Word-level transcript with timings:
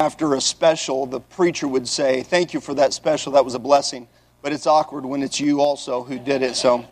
After 0.00 0.34
a 0.34 0.40
special, 0.40 1.06
the 1.06 1.20
preacher 1.20 1.68
would 1.68 1.86
say, 1.86 2.24
Thank 2.24 2.52
you 2.52 2.58
for 2.58 2.74
that 2.74 2.92
special, 2.92 3.30
that 3.34 3.44
was 3.44 3.54
a 3.54 3.60
blessing. 3.60 4.08
But 4.42 4.52
it's 4.52 4.66
awkward 4.66 5.06
when 5.06 5.22
it's 5.22 5.38
you 5.38 5.60
also 5.60 6.02
who 6.02 6.18
did 6.18 6.42
it. 6.42 6.56
So 6.56 6.84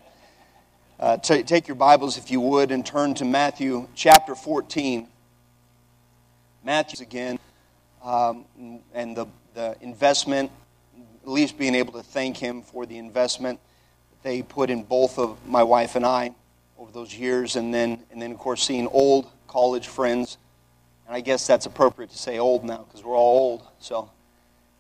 uh, 1.01 1.17
t- 1.17 1.43
take 1.43 1.67
your 1.67 1.75
Bibles, 1.75 2.17
if 2.17 2.31
you 2.31 2.41
would, 2.41 2.71
and 2.71 2.87
turn 2.87 3.15
to 3.15 3.25
Matthew 3.25 3.89
chapter 3.97 4.37
14. 4.37 5.09
Matthew 6.63 7.05
again, 7.05 7.41
um, 8.05 8.45
and 8.95 9.17
the, 9.17 9.27
the 9.55 9.77
investment, 9.81 10.53
at 11.25 11.29
least 11.29 11.59
being 11.59 11.75
able 11.75 11.95
to 11.95 12.05
thank 12.05 12.37
him 12.37 12.63
for 12.63 12.87
the 12.87 12.99
investment 12.99 13.59
that 14.11 14.23
they 14.23 14.43
put 14.43 14.71
in 14.71 14.85
both 14.85 15.19
of 15.19 15.45
my 15.45 15.65
wife 15.65 15.97
and 15.97 16.07
I 16.07 16.37
over 16.79 16.93
those 16.93 17.13
years. 17.13 17.57
And 17.57 17.75
then, 17.75 18.05
and 18.13 18.23
then 18.23 18.31
of 18.31 18.39
course, 18.39 18.63
seeing 18.63 18.87
old 18.87 19.29
college 19.49 19.89
friends 19.89 20.39
and 21.07 21.15
I 21.15 21.21
guess 21.21 21.47
that's 21.47 21.67
appropriate 21.67 22.11
to 22.11 22.19
say 22.19 22.39
old 22.39 22.65
now 22.65 22.85
because 22.87 23.05
we're 23.05 23.17
all 23.17 23.39
old. 23.39 23.69
So, 23.79 24.11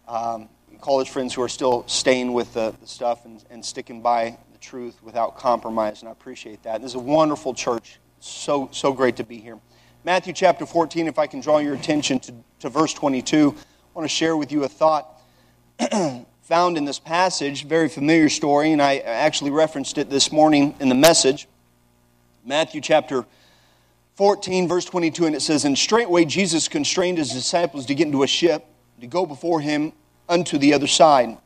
um, 0.09 0.48
college 0.80 1.09
friends 1.10 1.34
who 1.34 1.42
are 1.42 1.48
still 1.48 1.87
staying 1.87 2.32
with 2.32 2.52
the, 2.52 2.74
the 2.80 2.87
stuff 2.87 3.24
and, 3.24 3.42
and 3.51 3.64
sticking 3.64 4.02
by 4.02 4.37
the 4.52 4.59
truth 4.59 5.02
without 5.02 5.37
compromise, 5.37 6.01
and 6.01 6.09
I 6.09 6.12
appreciate 6.12 6.62
that. 6.65 6.82
This 6.82 6.92
is 6.92 6.96
a 6.96 6.98
wonderful 6.98 7.54
church. 7.54 7.98
So, 8.20 8.68
so 8.73 8.92
great 8.92 9.16
to 9.16 9.24
be 9.24 9.38
here. 9.38 9.59
Matthew 10.04 10.32
chapter 10.32 10.66
14, 10.66 11.09
if 11.09 11.18
I 11.18 11.27
can 11.27 11.41
draw 11.41 11.59
your 11.59 11.74
attention 11.74 12.20
to, 12.20 12.34
to 12.60 12.68
verse 12.68 12.93
22, 12.93 13.54
I 13.56 13.62
want 13.95 14.04
to 14.04 14.15
share 14.15 14.37
with 14.37 14.52
you 14.52 14.65
a 14.65 14.68
thought 14.68 15.20
found 16.43 16.77
in 16.77 16.84
this 16.84 16.98
passage, 16.98 17.65
very 17.65 17.88
familiar 17.88 18.29
story, 18.29 18.73
and 18.73 18.80
I 18.80 18.98
actually 18.98 19.51
referenced 19.51 19.98
it 19.98 20.10
this 20.10 20.30
morning 20.30 20.74
in 20.79 20.88
the 20.88 20.95
message. 20.95 21.48
Matthew 22.45 22.80
chapter 22.80 23.23
14, 23.23 23.32
verse 24.16 24.84
22, 24.84 25.27
and 25.27 25.34
it 25.34 25.43
says, 25.43 25.65
And 25.65 25.77
straightway 25.77 26.24
Jesus 26.24 26.69
constrained 26.69 27.19
his 27.19 27.33
disciples 27.33 27.87
to 27.87 27.95
get 27.95 28.07
into 28.07 28.23
a 28.23 28.27
ship, 28.27 28.66
to 29.01 29.07
go 29.07 29.27
before 29.27 29.61
him 29.61 29.93
unto 30.29 30.59
the 30.59 30.73
other 30.74 30.87
side, 30.87 31.37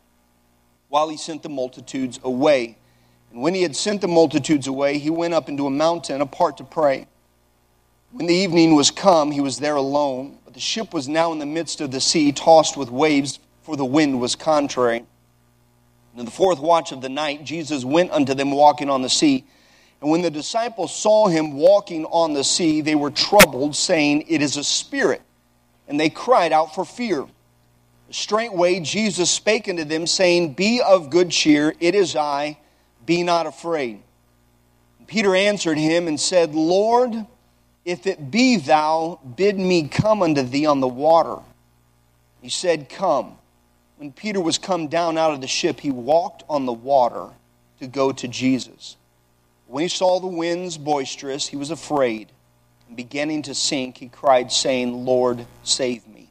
while 0.89 1.09
he 1.09 1.17
sent 1.17 1.43
the 1.43 1.49
multitudes 1.49 2.21
away. 2.23 2.77
And 3.33 3.43
when 3.43 3.55
he 3.55 3.63
had 3.63 3.77
sent 3.77 4.01
the 4.01 4.09
multitudes 4.09 4.67
away, 4.67 4.99
he 4.99 5.11
went 5.11 5.35
up 5.35 5.49
into 5.49 5.67
a 5.67 5.71
mountain 5.71 6.21
apart 6.21 6.57
to 6.57 6.65
pray. 6.65 7.07
When 8.13 8.27
the 8.27 8.35
evening 8.35 8.75
was 8.75 8.91
come, 8.91 9.31
he 9.31 9.41
was 9.41 9.59
there 9.59 9.77
alone, 9.77 10.39
but 10.45 10.55
the 10.55 10.61
ship 10.61 10.93
was 10.93 11.09
now 11.09 11.33
in 11.33 11.39
the 11.39 11.47
midst 11.47 11.81
of 11.81 11.93
the 11.93 12.01
sea, 12.01 12.33
tossed 12.33 12.77
with 12.77 12.91
waves, 12.91 13.39
for 13.63 13.77
the 13.77 13.85
wind 13.85 14.21
was 14.21 14.35
contrary. 14.35 14.99
And 14.99 16.19
in 16.19 16.25
the 16.25 16.31
fourth 16.33 16.59
watch 16.59 16.91
of 16.91 17.03
the 17.03 17.09
night, 17.09 17.45
Jesus 17.45 17.85
went 17.85 18.11
unto 18.11 18.35
them 18.35 18.51
walking 18.51 18.91
on 18.91 19.03
the 19.03 19.09
sea. 19.09 19.45
And 20.01 20.11
when 20.11 20.23
the 20.23 20.31
disciples 20.31 20.95
saw 20.95 21.29
him 21.29 21.53
walking 21.53 22.07
on 22.07 22.33
the 22.33 22.45
sea, 22.45 22.81
they 22.81 22.95
were 22.95 23.11
troubled, 23.11 23.77
saying, 23.77 24.25
It 24.29 24.41
is 24.41 24.57
a 24.57 24.65
spirit. 24.65 25.23
And 25.89 26.01
they 26.01 26.09
cried 26.09 26.53
out 26.53 26.75
for 26.75 26.85
fear. 26.85 27.27
Straightway 28.11 28.81
Jesus 28.81 29.31
spake 29.31 29.69
unto 29.69 29.85
them, 29.85 30.07
saying, 30.07 30.55
Be 30.55 30.81
of 30.81 31.11
good 31.11 31.31
cheer, 31.31 31.75
it 31.81 31.95
is 31.95 32.17
I, 32.17 32.59
be 33.05 33.23
not 33.23 33.47
afraid. 33.47 34.03
And 34.99 35.07
Peter 35.07 35.35
answered 35.35 35.79
him 35.79 36.09
and 36.09 36.19
said, 36.19 36.55
Lord, 36.55 37.27
if 37.85 38.07
it 38.07 38.31
be 38.31 38.57
thou, 38.57 39.21
bid 39.37 39.59
me 39.59 39.89
come 39.89 40.23
unto 40.23 40.43
thee 40.43 40.67
on 40.67 40.81
the 40.81 40.89
water. 40.89 41.37
He 42.41 42.49
said, 42.49 42.89
Come. 42.89 43.37
When 43.97 44.13
Peter 44.13 44.41
was 44.41 44.57
come 44.57 44.89
down 44.89 45.19
out 45.19 45.35
of 45.35 45.43
the 45.43 45.47
ship, 45.47 45.79
he 45.79 45.91
walked 45.91 46.43
on 46.49 46.65
the 46.65 46.73
water 46.73 47.29
to 47.81 47.87
go 47.87 48.13
to 48.13 48.29
Jesus. 48.29 48.97
When 49.71 49.83
he 49.83 49.89
saw 49.89 50.19
the 50.19 50.27
winds 50.27 50.77
boisterous, 50.77 51.47
he 51.47 51.57
was 51.57 51.71
afraid. 51.71 52.33
And 52.89 52.97
beginning 52.97 53.43
to 53.43 53.55
sink, 53.55 53.99
he 53.99 54.09
cried, 54.09 54.51
saying, 54.51 55.05
Lord, 55.05 55.47
save 55.63 56.09
me. 56.09 56.29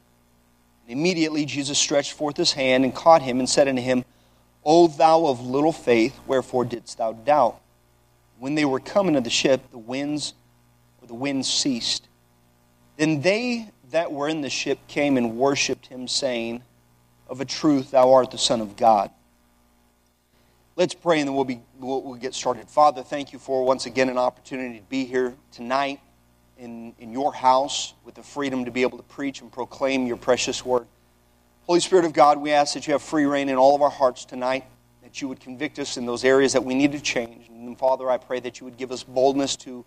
And 0.86 0.98
immediately 0.98 1.46
Jesus 1.46 1.78
stretched 1.78 2.12
forth 2.12 2.36
his 2.36 2.52
hand 2.52 2.84
and 2.84 2.94
caught 2.94 3.22
him 3.22 3.38
and 3.38 3.48
said 3.48 3.66
unto 3.66 3.80
him, 3.80 4.04
O 4.62 4.88
thou 4.88 5.24
of 5.24 5.40
little 5.40 5.72
faith, 5.72 6.20
wherefore 6.26 6.66
didst 6.66 6.98
thou 6.98 7.12
doubt? 7.12 7.58
When 8.38 8.56
they 8.56 8.66
were 8.66 8.78
come 8.78 9.08
into 9.08 9.22
the 9.22 9.30
ship, 9.30 9.70
the 9.70 9.78
winds 9.78 10.34
or 11.00 11.08
the 11.08 11.14
winds 11.14 11.50
ceased. 11.50 12.08
Then 12.98 13.22
they 13.22 13.70
that 13.90 14.12
were 14.12 14.28
in 14.28 14.42
the 14.42 14.50
ship 14.50 14.78
came 14.86 15.16
and 15.16 15.38
worshipped 15.38 15.86
him, 15.86 16.08
saying, 16.08 16.62
Of 17.26 17.40
a 17.40 17.46
truth 17.46 17.90
thou 17.90 18.12
art 18.12 18.32
the 18.32 18.38
Son 18.38 18.60
of 18.60 18.76
God. 18.76 19.10
Let's 20.76 20.94
pray 20.94 21.18
and 21.18 21.28
then 21.28 21.34
we'll, 21.34 21.44
be, 21.44 21.60
we'll, 21.78 22.02
we'll, 22.02 22.14
get 22.14 22.32
started. 22.32 22.70
Father, 22.70 23.02
thank 23.02 23.32
you 23.32 23.38
for 23.38 23.64
once 23.64 23.86
again 23.86 24.08
an 24.08 24.18
opportunity 24.18 24.78
to 24.78 24.84
be 24.84 25.04
here 25.04 25.34
tonight 25.52 26.00
in, 26.58 26.94
in 26.98 27.12
your 27.12 27.34
house 27.34 27.94
with 28.04 28.14
the 28.14 28.22
freedom 28.22 28.64
to 28.64 28.70
be 28.70 28.82
able 28.82 28.96
to 28.98 29.04
preach 29.04 29.40
and 29.40 29.50
proclaim 29.50 30.06
your 30.06 30.16
precious 30.16 30.64
word. 30.64 30.86
Holy 31.66 31.80
Spirit 31.80 32.04
of 32.04 32.12
God, 32.12 32.38
we 32.38 32.52
ask 32.52 32.74
that 32.74 32.86
you 32.86 32.92
have 32.92 33.02
free 33.02 33.24
reign 33.24 33.48
in 33.48 33.56
all 33.56 33.74
of 33.74 33.82
our 33.82 33.90
hearts 33.90 34.24
tonight, 34.24 34.64
that 35.02 35.20
you 35.20 35.28
would 35.28 35.40
convict 35.40 35.78
us 35.78 35.96
in 35.96 36.06
those 36.06 36.24
areas 36.24 36.52
that 36.52 36.64
we 36.64 36.74
need 36.74 36.92
to 36.92 37.00
change. 37.00 37.48
And 37.48 37.78
Father, 37.78 38.08
I 38.08 38.16
pray 38.16 38.40
that 38.40 38.60
you 38.60 38.64
would 38.64 38.76
give 38.76 38.92
us 38.92 39.02
boldness 39.02 39.56
to 39.56 39.84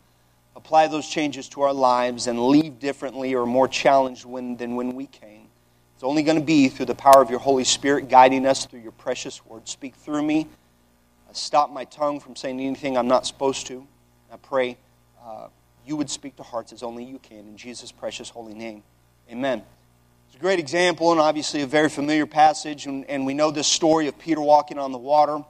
apply 0.55 0.87
those 0.87 1.07
changes 1.07 1.47
to 1.49 1.61
our 1.61 1.73
lives 1.73 2.27
and 2.27 2.47
leave 2.47 2.79
differently 2.79 3.33
or 3.33 3.45
more 3.45 3.67
challenged 3.67 4.25
when, 4.25 4.57
than 4.57 4.75
when 4.75 4.95
we 4.95 5.07
came. 5.07 5.47
It's 5.95 6.03
only 6.03 6.23
going 6.23 6.37
to 6.37 6.45
be 6.45 6.69
through 6.69 6.87
the 6.87 6.95
power 6.95 7.21
of 7.21 7.29
your 7.29 7.39
Holy 7.39 7.63
Spirit 7.63 8.09
guiding 8.09 8.45
us 8.45 8.65
through 8.65 8.81
your 8.81 8.91
precious 8.91 9.45
word. 9.45 9.67
Speak 9.67 9.95
through 9.95 10.21
me 10.21 10.47
stop 11.35 11.71
my 11.71 11.85
tongue 11.85 12.19
from 12.19 12.35
saying 12.35 12.59
anything 12.59 12.97
I'm 12.97 13.07
not 13.07 13.25
supposed 13.25 13.67
to. 13.67 13.85
I 14.31 14.37
pray 14.37 14.77
uh, 15.23 15.47
you 15.85 15.95
would 15.95 16.09
speak 16.09 16.35
to 16.37 16.43
hearts 16.43 16.71
as 16.73 16.83
only 16.83 17.03
you 17.03 17.19
can. 17.19 17.39
In 17.39 17.57
Jesus' 17.57 17.91
precious 17.91 18.29
holy 18.29 18.53
name. 18.53 18.83
Amen. 19.31 19.61
It's 20.27 20.37
a 20.37 20.39
great 20.39 20.59
example 20.59 21.11
and 21.11 21.19
obviously 21.19 21.61
a 21.61 21.67
very 21.67 21.89
familiar 21.89 22.25
passage, 22.25 22.85
and, 22.85 23.05
and 23.09 23.25
we 23.25 23.33
know 23.33 23.51
this 23.51 23.67
story 23.67 24.07
of 24.07 24.17
Peter 24.17 24.41
walking 24.41 24.79
on 24.79 24.91
the 24.91 24.97
water. 24.97 25.43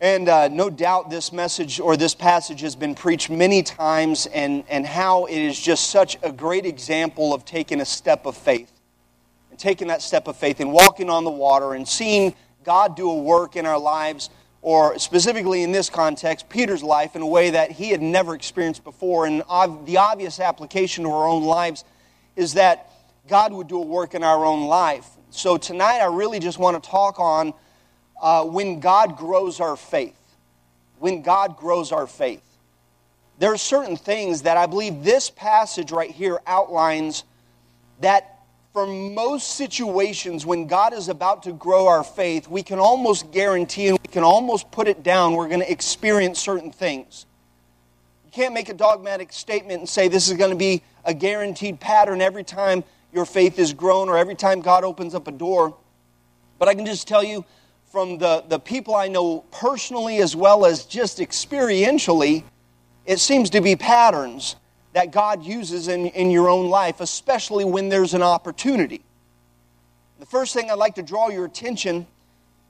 And 0.00 0.28
uh, 0.28 0.48
no 0.48 0.70
doubt 0.70 1.10
this 1.10 1.32
message 1.32 1.80
or 1.80 1.96
this 1.96 2.14
passage 2.14 2.60
has 2.60 2.76
been 2.76 2.94
preached 2.94 3.30
many 3.30 3.62
times, 3.62 4.26
and, 4.26 4.64
and 4.68 4.86
how 4.86 5.24
it 5.24 5.38
is 5.38 5.58
just 5.58 5.90
such 5.90 6.16
a 6.22 6.30
great 6.30 6.66
example 6.66 7.34
of 7.34 7.44
taking 7.44 7.80
a 7.80 7.84
step 7.84 8.26
of 8.26 8.36
faith. 8.36 8.70
And 9.50 9.58
taking 9.58 9.88
that 9.88 10.02
step 10.02 10.28
of 10.28 10.36
faith 10.36 10.60
and 10.60 10.72
walking 10.72 11.10
on 11.10 11.24
the 11.24 11.30
water 11.30 11.74
and 11.74 11.88
seeing 11.88 12.34
God 12.64 12.96
do 12.96 13.10
a 13.10 13.18
work 13.18 13.56
in 13.56 13.64
our 13.64 13.78
lives 13.78 14.30
or 14.60 14.98
specifically 14.98 15.62
in 15.62 15.72
this 15.72 15.88
context, 15.88 16.48
Peter's 16.48 16.82
life 16.82 17.14
in 17.14 17.22
a 17.22 17.26
way 17.26 17.50
that 17.50 17.70
he 17.70 17.90
had 17.90 18.02
never 18.02 18.34
experienced 18.34 18.84
before. 18.84 19.26
And 19.26 19.42
the 19.86 19.96
obvious 19.98 20.40
application 20.40 21.04
to 21.04 21.10
our 21.10 21.28
own 21.28 21.44
lives 21.44 21.84
is 22.36 22.54
that 22.54 22.90
God 23.28 23.52
would 23.52 23.68
do 23.68 23.80
a 23.80 23.84
work 23.86 24.14
in 24.14 24.22
our 24.22 24.44
own 24.44 24.66
life. 24.66 25.06
So 25.30 25.56
tonight, 25.56 25.98
I 25.98 26.06
really 26.06 26.38
just 26.38 26.58
want 26.58 26.82
to 26.82 26.90
talk 26.90 27.20
on 27.20 27.52
uh, 28.20 28.44
when 28.44 28.80
God 28.80 29.16
grows 29.16 29.60
our 29.60 29.76
faith. 29.76 30.16
When 30.98 31.22
God 31.22 31.56
grows 31.56 31.92
our 31.92 32.06
faith. 32.06 32.42
There 33.38 33.52
are 33.52 33.58
certain 33.58 33.96
things 33.96 34.42
that 34.42 34.56
I 34.56 34.66
believe 34.66 35.04
this 35.04 35.30
passage 35.30 35.92
right 35.92 36.10
here 36.10 36.40
outlines 36.46 37.22
that 38.00 38.37
for 38.78 38.86
most 38.86 39.56
situations, 39.56 40.46
when 40.46 40.68
God 40.68 40.92
is 40.92 41.08
about 41.08 41.42
to 41.42 41.52
grow 41.52 41.88
our 41.88 42.04
faith, 42.04 42.46
we 42.46 42.62
can 42.62 42.78
almost 42.78 43.32
guarantee 43.32 43.88
and 43.88 43.98
we 44.00 44.12
can 44.12 44.22
almost 44.22 44.70
put 44.70 44.86
it 44.86 45.02
down 45.02 45.34
we're 45.34 45.48
going 45.48 45.58
to 45.58 45.68
experience 45.68 46.38
certain 46.38 46.70
things. 46.70 47.26
You 48.24 48.30
can't 48.30 48.54
make 48.54 48.68
a 48.68 48.74
dogmatic 48.74 49.32
statement 49.32 49.80
and 49.80 49.88
say 49.88 50.06
this 50.06 50.28
is 50.30 50.36
going 50.36 50.52
to 50.52 50.56
be 50.56 50.82
a 51.04 51.12
guaranteed 51.12 51.80
pattern 51.80 52.20
every 52.20 52.44
time 52.44 52.84
your 53.12 53.24
faith 53.24 53.58
is 53.58 53.72
grown 53.72 54.08
or 54.08 54.16
every 54.16 54.36
time 54.36 54.60
God 54.60 54.84
opens 54.84 55.12
up 55.12 55.26
a 55.26 55.32
door. 55.32 55.76
But 56.60 56.68
I 56.68 56.74
can 56.76 56.86
just 56.86 57.08
tell 57.08 57.24
you 57.24 57.44
from 57.90 58.18
the, 58.18 58.44
the 58.46 58.60
people 58.60 58.94
I 58.94 59.08
know 59.08 59.40
personally 59.50 60.18
as 60.18 60.36
well 60.36 60.64
as 60.64 60.84
just 60.84 61.18
experientially, 61.18 62.44
it 63.06 63.18
seems 63.18 63.50
to 63.50 63.60
be 63.60 63.74
patterns 63.74 64.54
that 64.98 65.12
God 65.12 65.44
uses 65.44 65.86
in, 65.86 66.06
in 66.06 66.28
your 66.28 66.48
own 66.48 66.70
life, 66.70 67.00
especially 67.00 67.64
when 67.64 67.88
there's 67.88 68.14
an 68.14 68.22
opportunity. 68.22 69.00
The 70.18 70.26
first 70.26 70.54
thing 70.54 70.72
I'd 70.72 70.74
like 70.74 70.96
to 70.96 71.04
draw 71.04 71.28
your 71.28 71.44
attention 71.44 72.04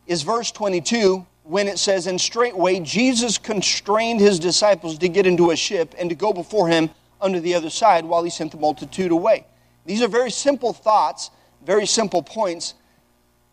is 0.06 0.20
verse 0.20 0.52
22 0.52 1.24
when 1.44 1.66
it 1.68 1.78
says, 1.78 2.06
And 2.06 2.20
straightway 2.20 2.80
Jesus 2.80 3.38
constrained 3.38 4.20
his 4.20 4.38
disciples 4.38 4.98
to 4.98 5.08
get 5.08 5.26
into 5.26 5.52
a 5.52 5.56
ship 5.56 5.94
and 5.98 6.10
to 6.10 6.14
go 6.14 6.34
before 6.34 6.68
him 6.68 6.90
unto 7.18 7.40
the 7.40 7.54
other 7.54 7.70
side 7.70 8.04
while 8.04 8.22
he 8.22 8.28
sent 8.28 8.52
the 8.52 8.58
multitude 8.58 9.10
away. 9.10 9.46
These 9.86 10.02
are 10.02 10.08
very 10.08 10.30
simple 10.30 10.74
thoughts, 10.74 11.30
very 11.64 11.86
simple 11.86 12.22
points, 12.22 12.74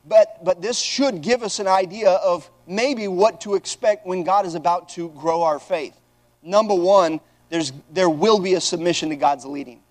but, 0.05 0.43
but 0.43 0.61
this 0.61 0.77
should 0.77 1.21
give 1.21 1.43
us 1.43 1.59
an 1.59 1.67
idea 1.67 2.09
of 2.09 2.51
maybe 2.67 3.07
what 3.07 3.39
to 3.39 3.55
expect 3.55 4.05
when 4.05 4.25
God 4.25 4.45
is 4.45 4.53
about 4.53 4.89
to 4.89 5.07
grow 5.11 5.43
our 5.43 5.59
faith. 5.59 5.97
Number 6.43 6.75
one, 6.75 7.21
there's, 7.49 7.71
there 7.91 8.09
will 8.09 8.39
be 8.39 8.55
a 8.55 8.61
submission 8.61 9.09
to 9.09 9.15
God's 9.15 9.45
leading. 9.45 9.81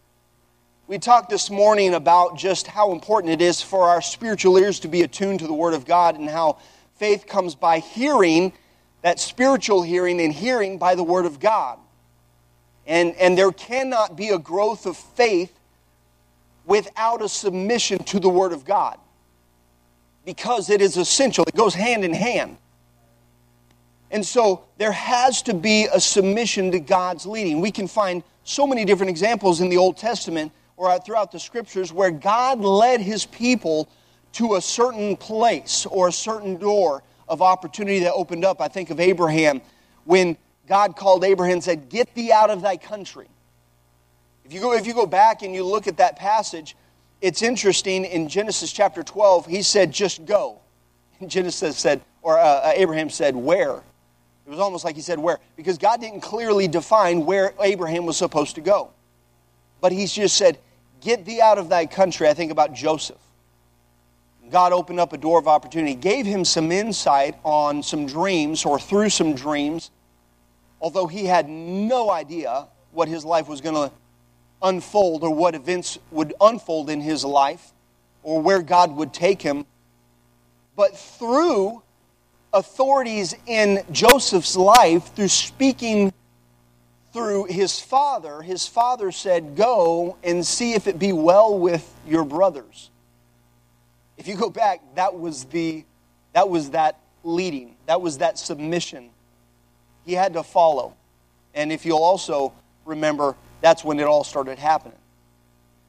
We 0.86 0.98
talked 0.98 1.30
this 1.30 1.48
morning 1.48 1.94
about 1.94 2.36
just 2.36 2.66
how 2.66 2.92
important 2.92 3.32
it 3.32 3.40
is 3.40 3.62
for 3.62 3.88
our 3.88 4.02
spiritual 4.02 4.58
ears 4.58 4.80
to 4.80 4.88
be 4.88 5.02
attuned 5.02 5.40
to 5.40 5.46
the 5.46 5.54
Word 5.54 5.72
of 5.72 5.86
God 5.86 6.18
and 6.18 6.28
how 6.28 6.58
faith 6.96 7.26
comes 7.26 7.54
by 7.54 7.78
hearing, 7.78 8.52
that 9.02 9.18
spiritual 9.18 9.82
hearing, 9.82 10.20
and 10.20 10.32
hearing 10.32 10.76
by 10.76 10.94
the 10.94 11.02
Word 11.02 11.24
of 11.24 11.40
God. 11.40 11.78
And, 12.86 13.14
and 13.16 13.38
there 13.38 13.50
cannot 13.50 14.14
be 14.14 14.28
a 14.28 14.38
growth 14.38 14.84
of 14.84 14.96
faith 14.96 15.58
without 16.66 17.22
a 17.22 17.28
submission 17.28 18.04
to 18.04 18.20
the 18.20 18.28
Word 18.28 18.52
of 18.52 18.64
God 18.64 18.98
because 20.24 20.70
it 20.70 20.80
is 20.80 20.96
essential. 20.96 21.44
It 21.46 21.54
goes 21.54 21.74
hand 21.74 22.04
in 22.04 22.12
hand. 22.12 22.58
And 24.14 24.24
so 24.24 24.62
there 24.78 24.92
has 24.92 25.42
to 25.42 25.54
be 25.54 25.88
a 25.92 25.98
submission 25.98 26.70
to 26.70 26.78
God's 26.78 27.26
leading. 27.26 27.60
We 27.60 27.72
can 27.72 27.88
find 27.88 28.22
so 28.44 28.64
many 28.64 28.84
different 28.84 29.10
examples 29.10 29.60
in 29.60 29.68
the 29.68 29.76
Old 29.76 29.96
Testament 29.96 30.52
or 30.76 30.96
throughout 31.00 31.32
the 31.32 31.40
scriptures 31.40 31.92
where 31.92 32.12
God 32.12 32.60
led 32.60 33.00
his 33.00 33.26
people 33.26 33.88
to 34.34 34.54
a 34.54 34.60
certain 34.60 35.16
place 35.16 35.84
or 35.84 36.06
a 36.06 36.12
certain 36.12 36.58
door 36.58 37.02
of 37.28 37.42
opportunity 37.42 37.98
that 38.00 38.12
opened 38.12 38.44
up. 38.44 38.60
I 38.60 38.68
think 38.68 38.90
of 38.90 39.00
Abraham 39.00 39.60
when 40.04 40.36
God 40.68 40.94
called 40.94 41.24
Abraham 41.24 41.54
and 41.54 41.64
said, 41.64 41.88
Get 41.88 42.14
thee 42.14 42.30
out 42.30 42.50
of 42.50 42.62
thy 42.62 42.76
country. 42.76 43.26
If 44.44 44.52
you 44.52 44.60
go, 44.60 44.74
if 44.74 44.86
you 44.86 44.94
go 44.94 45.06
back 45.06 45.42
and 45.42 45.52
you 45.52 45.64
look 45.64 45.88
at 45.88 45.96
that 45.96 46.14
passage, 46.14 46.76
it's 47.20 47.42
interesting 47.42 48.04
in 48.04 48.28
Genesis 48.28 48.70
chapter 48.70 49.02
12, 49.02 49.46
he 49.46 49.62
said, 49.62 49.90
Just 49.90 50.24
go. 50.24 50.60
And 51.18 51.28
Genesis 51.32 51.76
said, 51.76 52.00
or 52.22 52.38
uh, 52.38 52.42
uh, 52.42 52.72
Abraham 52.76 53.10
said, 53.10 53.34
Where? 53.34 53.82
It 54.46 54.50
was 54.50 54.58
almost 54.58 54.84
like 54.84 54.96
he 54.96 55.02
said, 55.02 55.18
Where? 55.18 55.38
Because 55.56 55.78
God 55.78 56.00
didn't 56.00 56.20
clearly 56.20 56.68
define 56.68 57.24
where 57.24 57.54
Abraham 57.60 58.06
was 58.06 58.16
supposed 58.16 58.56
to 58.56 58.60
go. 58.60 58.90
But 59.80 59.92
he 59.92 60.06
just 60.06 60.36
said, 60.36 60.58
Get 61.00 61.24
thee 61.24 61.40
out 61.40 61.58
of 61.58 61.68
thy 61.68 61.86
country. 61.86 62.28
I 62.28 62.34
think 62.34 62.50
about 62.50 62.74
Joseph. 62.74 63.18
God 64.50 64.72
opened 64.72 65.00
up 65.00 65.12
a 65.12 65.18
door 65.18 65.38
of 65.38 65.48
opportunity, 65.48 65.94
gave 65.94 66.26
him 66.26 66.44
some 66.44 66.70
insight 66.70 67.36
on 67.44 67.82
some 67.82 68.06
dreams 68.06 68.64
or 68.64 68.78
through 68.78 69.08
some 69.10 69.34
dreams, 69.34 69.90
although 70.80 71.06
he 71.06 71.24
had 71.24 71.48
no 71.48 72.10
idea 72.10 72.68
what 72.92 73.08
his 73.08 73.24
life 73.24 73.48
was 73.48 73.60
going 73.60 73.74
to 73.74 73.90
unfold 74.62 75.22
or 75.22 75.34
what 75.34 75.54
events 75.54 75.98
would 76.10 76.34
unfold 76.40 76.90
in 76.90 77.00
his 77.00 77.24
life 77.24 77.72
or 78.22 78.40
where 78.40 78.62
God 78.62 78.94
would 78.96 79.12
take 79.12 79.40
him. 79.40 79.66
But 80.76 80.96
through 80.96 81.82
authorities 82.54 83.34
in 83.46 83.84
Joseph's 83.92 84.56
life, 84.56 85.14
through 85.14 85.28
speaking 85.28 86.12
through 87.12 87.44
his 87.44 87.78
father, 87.78 88.42
his 88.42 88.66
father 88.66 89.12
said, 89.12 89.56
Go 89.56 90.16
and 90.24 90.44
see 90.44 90.74
if 90.74 90.86
it 90.86 90.98
be 90.98 91.12
well 91.12 91.58
with 91.58 91.94
your 92.06 92.24
brothers. 92.24 92.90
If 94.16 94.26
you 94.28 94.36
go 94.36 94.50
back, 94.50 94.80
that 94.94 95.18
was 95.18 95.44
the 95.44 95.84
that 96.32 96.48
was 96.48 96.70
that 96.70 96.98
leading. 97.22 97.76
That 97.86 98.00
was 98.00 98.18
that 98.18 98.38
submission. 98.38 99.10
He 100.04 100.14
had 100.14 100.32
to 100.34 100.42
follow. 100.42 100.94
And 101.54 101.72
if 101.72 101.86
you'll 101.86 102.02
also 102.02 102.52
remember, 102.84 103.36
that's 103.60 103.84
when 103.84 104.00
it 104.00 104.04
all 104.04 104.24
started 104.24 104.58
happening 104.58 104.98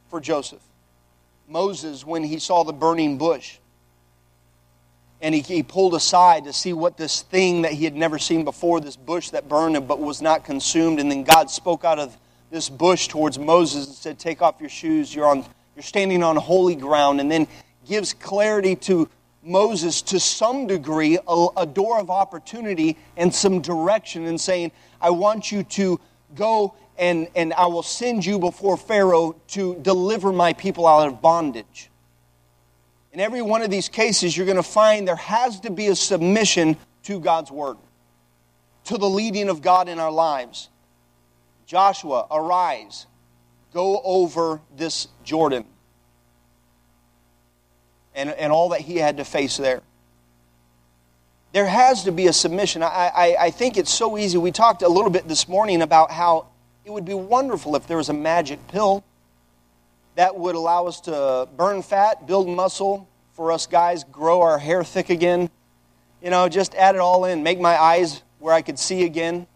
for 0.09 0.19
Joseph. 0.19 0.61
Moses, 1.47 2.05
when 2.05 2.23
he 2.23 2.39
saw 2.39 2.63
the 2.63 2.73
burning 2.73 3.17
bush, 3.17 3.57
and 5.21 5.33
he, 5.33 5.41
he 5.41 5.63
pulled 5.63 5.95
aside 5.95 6.45
to 6.45 6.53
see 6.53 6.73
what 6.73 6.97
this 6.97 7.21
thing 7.21 7.63
that 7.63 7.71
he 7.71 7.83
had 7.83 7.95
never 7.95 8.19
seen 8.19 8.43
before, 8.43 8.79
this 8.79 8.95
bush 8.95 9.29
that 9.29 9.47
burned 9.47 9.87
but 9.87 9.99
was 9.99 10.21
not 10.21 10.43
consumed. 10.43 10.99
And 10.99 11.09
then 11.09 11.23
God 11.23 11.49
spoke 11.49 11.83
out 11.83 11.99
of 11.99 12.15
this 12.51 12.69
bush 12.69 13.07
towards 13.07 13.39
Moses 13.39 13.87
and 13.87 13.95
said, 13.95 14.19
Take 14.19 14.41
off 14.41 14.55
your 14.59 14.69
shoes. 14.69 15.13
You're, 15.13 15.27
on, 15.27 15.45
you're 15.75 15.83
standing 15.83 16.21
on 16.23 16.35
holy 16.35 16.75
ground. 16.75 17.19
And 17.19 17.31
then 17.31 17.47
gives 17.87 18.13
clarity 18.13 18.75
to 18.75 19.09
Moses 19.43 20.01
to 20.01 20.19
some 20.19 20.67
degree, 20.67 21.19
a, 21.27 21.47
a 21.57 21.65
door 21.65 21.99
of 21.99 22.09
opportunity 22.09 22.97
and 23.15 23.33
some 23.33 23.61
direction, 23.61 24.25
and 24.25 24.41
saying, 24.41 24.71
I 24.99 25.11
want 25.11 25.51
you 25.51 25.63
to 25.63 25.99
go 26.33 26.75
and, 26.97 27.27
and 27.35 27.53
I 27.53 27.67
will 27.67 27.83
send 27.83 28.25
you 28.25 28.39
before 28.39 28.77
Pharaoh 28.77 29.35
to 29.49 29.75
deliver 29.75 30.31
my 30.31 30.53
people 30.53 30.87
out 30.87 31.07
of 31.07 31.21
bondage. 31.21 31.89
In 33.15 33.21
every 33.21 33.41
one 33.41 33.61
of 33.61 33.69
these 33.69 33.87
cases, 33.87 34.35
you're 34.35 34.45
going 34.45 34.57
to 34.57 34.61
find 34.61 35.07
there 35.07 35.15
has 35.15 35.61
to 35.61 35.69
be 35.69 35.87
a 35.87 35.95
submission 35.95 36.75
to 37.03 37.17
God's 37.17 37.49
word, 37.49 37.77
to 38.83 38.97
the 38.97 39.07
leading 39.07 39.47
of 39.47 39.61
God 39.61 39.87
in 39.87 39.99
our 39.99 40.11
lives. 40.11 40.67
Joshua, 41.65 42.27
arise, 42.29 43.05
go 43.73 44.01
over 44.03 44.59
this 44.75 45.07
Jordan, 45.23 45.63
and, 48.13 48.31
and 48.31 48.51
all 48.51 48.67
that 48.69 48.81
he 48.81 48.97
had 48.97 49.15
to 49.15 49.23
face 49.23 49.55
there. 49.55 49.81
There 51.53 51.67
has 51.67 52.03
to 52.03 52.11
be 52.11 52.27
a 52.27 52.33
submission. 52.33 52.83
I, 52.83 53.11
I, 53.15 53.35
I 53.39 53.49
think 53.49 53.77
it's 53.77 53.93
so 53.93 54.17
easy. 54.17 54.37
We 54.37 54.51
talked 54.51 54.81
a 54.81 54.89
little 54.89 55.09
bit 55.09 55.25
this 55.25 55.47
morning 55.47 55.81
about 55.81 56.11
how 56.11 56.47
it 56.83 56.91
would 56.91 57.05
be 57.05 57.13
wonderful 57.13 57.77
if 57.77 57.87
there 57.87 57.95
was 57.95 58.09
a 58.09 58.13
magic 58.13 58.67
pill 58.67 59.05
that 60.15 60.37
would 60.37 60.55
allow 60.55 60.87
us 60.87 61.01
to 61.01 61.47
burn 61.55 61.81
fat, 61.81 62.25
build 62.25 62.47
muscle, 62.47 63.07
for 63.33 63.51
us 63.51 63.67
guys, 63.67 64.03
grow 64.05 64.41
our 64.41 64.57
hair 64.57 64.83
thick 64.83 65.09
again. 65.09 65.49
You 66.21 66.29
know, 66.29 66.47
just 66.49 66.73
add 66.75 66.95
it 66.95 67.01
all 67.01 67.25
in, 67.25 67.43
make 67.43 67.59
my 67.59 67.79
eyes 67.79 68.23
where 68.39 68.53
I 68.53 68.61
could 68.61 68.79
see 68.79 69.03
again. 69.03 69.47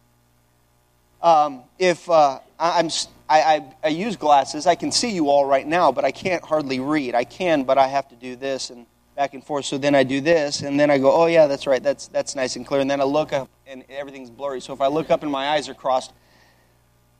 Um, 1.21 1.63
if 1.77 2.09
uh, 2.09 2.39
I, 2.59 2.79
I'm, 2.79 2.89
I, 3.29 3.41
I, 3.41 3.75
I 3.83 3.87
use 3.87 4.15
glasses, 4.15 4.67
I 4.67 4.75
can 4.75 4.91
see 4.91 5.09
you 5.09 5.29
all 5.29 5.45
right 5.45 5.65
now, 5.65 5.91
but 5.91 6.05
I 6.05 6.11
can't 6.11 6.43
hardly 6.43 6.79
read. 6.79 7.15
I 7.15 7.23
can, 7.23 7.63
but 7.63 7.77
I 7.77 7.87
have 7.87 8.07
to 8.09 8.15
do 8.15 8.35
this 8.35 8.69
and 8.69 8.85
back 9.15 9.33
and 9.33 9.43
forth. 9.43 9.65
So 9.65 9.77
then 9.77 9.95
I 9.95 10.03
do 10.03 10.21
this, 10.21 10.61
and 10.61 10.79
then 10.79 10.89
I 10.89 10.97
go, 10.97 11.11
oh 11.11 11.25
yeah, 11.25 11.47
that's 11.47 11.67
right, 11.67 11.83
that's 11.83 12.07
that's 12.07 12.35
nice 12.35 12.55
and 12.55 12.65
clear. 12.65 12.81
And 12.81 12.89
then 12.89 13.01
I 13.01 13.03
look 13.03 13.33
up, 13.33 13.49
and 13.67 13.83
everything's 13.89 14.29
blurry. 14.29 14.61
So 14.61 14.73
if 14.73 14.81
I 14.81 14.87
look 14.87 15.09
up 15.09 15.23
and 15.23 15.31
my 15.31 15.49
eyes 15.49 15.67
are 15.67 15.73
crossed, 15.73 16.13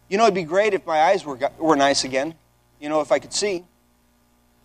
you 0.10 0.18
know, 0.18 0.24
it'd 0.24 0.34
be 0.34 0.44
great 0.44 0.74
if 0.74 0.86
my 0.86 1.02
eyes 1.02 1.26
were, 1.26 1.38
were 1.58 1.76
nice 1.76 2.04
again, 2.04 2.36
you 2.80 2.90
know, 2.90 3.02
if 3.02 3.12
I 3.12 3.20
could 3.20 3.34
see. 3.34 3.66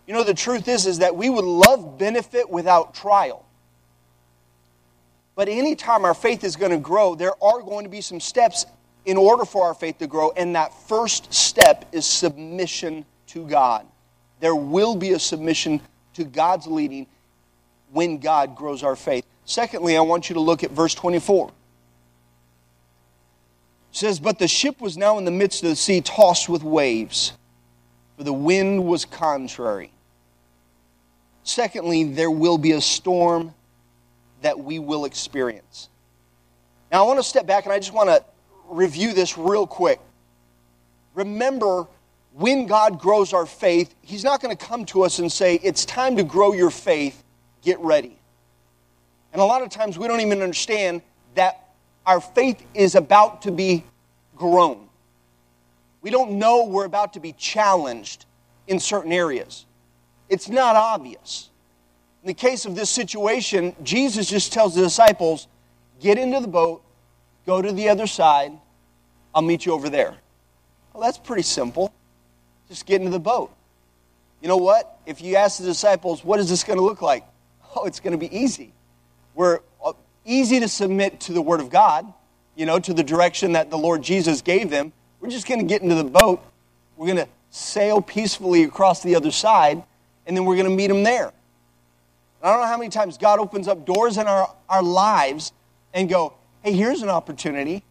You 0.07 0.13
know, 0.13 0.23
the 0.23 0.33
truth 0.33 0.67
is, 0.67 0.85
is 0.85 0.99
that 0.99 1.15
we 1.15 1.29
would 1.29 1.45
love 1.45 1.97
benefit 1.97 2.49
without 2.49 2.93
trial. 2.93 3.45
But 5.35 5.49
anytime 5.49 6.05
our 6.05 6.13
faith 6.13 6.43
is 6.43 6.55
going 6.55 6.71
to 6.71 6.77
grow, 6.77 7.15
there 7.15 7.33
are 7.43 7.61
going 7.61 7.85
to 7.85 7.89
be 7.89 8.01
some 8.01 8.19
steps 8.19 8.65
in 9.05 9.17
order 9.17 9.45
for 9.45 9.65
our 9.65 9.73
faith 9.73 9.97
to 9.99 10.07
grow, 10.07 10.31
and 10.31 10.55
that 10.55 10.73
first 10.87 11.33
step 11.33 11.85
is 11.91 12.05
submission 12.05 13.05
to 13.27 13.45
God. 13.47 13.85
There 14.39 14.55
will 14.55 14.95
be 14.95 15.11
a 15.11 15.19
submission 15.19 15.81
to 16.13 16.23
God's 16.23 16.67
leading 16.67 17.07
when 17.91 18.17
God 18.17 18.55
grows 18.55 18.83
our 18.83 18.95
faith. 18.95 19.25
Secondly, 19.45 19.97
I 19.97 20.01
want 20.01 20.29
you 20.29 20.35
to 20.35 20.39
look 20.39 20.63
at 20.63 20.71
verse 20.71 20.93
24 20.93 21.51
says, 23.95 24.19
But 24.19 24.39
the 24.39 24.47
ship 24.47 24.81
was 24.81 24.97
now 24.97 25.17
in 25.17 25.25
the 25.25 25.31
midst 25.31 25.63
of 25.63 25.69
the 25.69 25.75
sea, 25.75 26.01
tossed 26.01 26.49
with 26.49 26.63
waves, 26.63 27.33
for 28.17 28.23
the 28.23 28.33
wind 28.33 28.85
was 28.85 29.05
contrary. 29.05 29.91
Secondly, 31.43 32.03
there 32.03 32.31
will 32.31 32.57
be 32.57 32.71
a 32.71 32.81
storm 32.81 33.53
that 34.41 34.59
we 34.59 34.79
will 34.79 35.05
experience. 35.05 35.89
Now, 36.91 37.03
I 37.03 37.07
want 37.07 37.19
to 37.19 37.23
step 37.23 37.45
back 37.45 37.65
and 37.65 37.73
I 37.73 37.79
just 37.79 37.93
want 37.93 38.09
to 38.09 38.23
review 38.67 39.13
this 39.13 39.37
real 39.37 39.67
quick. 39.67 39.99
Remember, 41.13 41.87
when 42.33 42.67
God 42.67 42.99
grows 42.99 43.33
our 43.33 43.45
faith, 43.45 43.93
He's 44.01 44.23
not 44.23 44.41
going 44.41 44.55
to 44.55 44.65
come 44.65 44.85
to 44.85 45.03
us 45.03 45.19
and 45.19 45.31
say, 45.31 45.55
It's 45.63 45.85
time 45.85 46.17
to 46.17 46.23
grow 46.23 46.53
your 46.53 46.69
faith, 46.69 47.23
get 47.61 47.79
ready. 47.79 48.17
And 49.33 49.41
a 49.41 49.45
lot 49.45 49.61
of 49.61 49.69
times 49.69 49.97
we 49.97 50.07
don't 50.07 50.21
even 50.21 50.41
understand 50.41 51.01
that 51.35 51.69
our 52.05 52.21
faith 52.21 52.63
is 52.73 52.95
about 52.95 53.41
to 53.43 53.51
be 53.51 53.83
grown. 54.35 54.87
We 56.05 56.11
don't 56.11 56.33
know 56.33 56.65
we're 56.65 56.85
about 56.85 57.13
to 57.13 57.19
be 57.19 57.31
challenged 57.31 58.27
in 58.67 58.79
certain 58.79 59.11
areas. 59.11 59.65
It's 60.29 60.49
not 60.49 60.75
obvious. 60.75 61.49
In 62.21 62.27
the 62.27 62.35
case 62.35 62.65
of 62.65 62.75
this 62.75 62.91
situation, 62.91 63.75
Jesus 63.81 64.29
just 64.29 64.53
tells 64.53 64.75
the 64.75 64.83
disciples, 64.83 65.47
get 65.99 66.19
into 66.19 66.41
the 66.41 66.47
boat, 66.47 66.83
go 67.47 67.59
to 67.59 67.71
the 67.71 67.89
other 67.89 68.05
side, 68.05 68.51
I'll 69.33 69.41
meet 69.41 69.65
you 69.65 69.71
over 69.71 69.89
there. 69.89 70.13
Well, 70.93 71.01
that's 71.01 71.17
pretty 71.17 71.41
simple. 71.41 71.91
Just 72.69 72.85
get 72.85 73.01
into 73.01 73.11
the 73.11 73.19
boat. 73.19 73.51
You 74.43 74.47
know 74.47 74.57
what? 74.57 74.99
If 75.07 75.23
you 75.23 75.37
ask 75.37 75.57
the 75.57 75.65
disciples, 75.65 76.23
what 76.23 76.39
is 76.39 76.47
this 76.47 76.63
going 76.63 76.77
to 76.77 76.85
look 76.85 77.01
like? 77.01 77.23
Oh, 77.75 77.85
it's 77.85 77.99
going 77.99 78.11
to 78.11 78.19
be 78.19 78.31
easy. 78.31 78.73
We're 79.33 79.59
uh, 79.83 79.93
easy 80.23 80.59
to 80.59 80.67
submit 80.67 81.21
to 81.21 81.33
the 81.33 81.41
Word 81.41 81.61
of 81.61 81.71
God, 81.71 82.05
you 82.55 82.67
know, 82.67 82.77
to 82.77 82.93
the 82.93 83.03
direction 83.03 83.53
that 83.53 83.71
the 83.71 83.77
Lord 83.79 84.03
Jesus 84.03 84.43
gave 84.43 84.69
them. 84.69 84.93
We're 85.25 85.31
just 85.31 85.47
going 85.47 85.59
to 85.59 85.65
get 85.65 85.81
into 85.81 85.95
the 85.95 86.03
boat. 86.03 86.39
We're 86.95 87.07
going 87.07 87.25
to 87.25 87.27
sail 87.49 87.99
peacefully 87.99 88.61
across 88.61 89.01
the 89.01 89.15
other 89.15 89.31
side, 89.31 89.81
and 90.27 90.37
then 90.37 90.45
we're 90.45 90.53
going 90.53 90.69
to 90.69 90.75
meet 90.75 90.91
Him 90.91 91.01
there. 91.01 91.33
I 92.43 92.51
don't 92.51 92.61
know 92.61 92.67
how 92.67 92.77
many 92.77 92.91
times 92.91 93.17
God 93.17 93.39
opens 93.39 93.67
up 93.67 93.87
doors 93.87 94.17
in 94.17 94.27
our, 94.27 94.53
our 94.69 94.83
lives 94.83 95.51
and 95.95 96.07
go, 96.07 96.33
hey, 96.61 96.73
here's 96.73 97.01
an 97.01 97.09
opportunity. 97.09 97.79
Do 97.79 97.83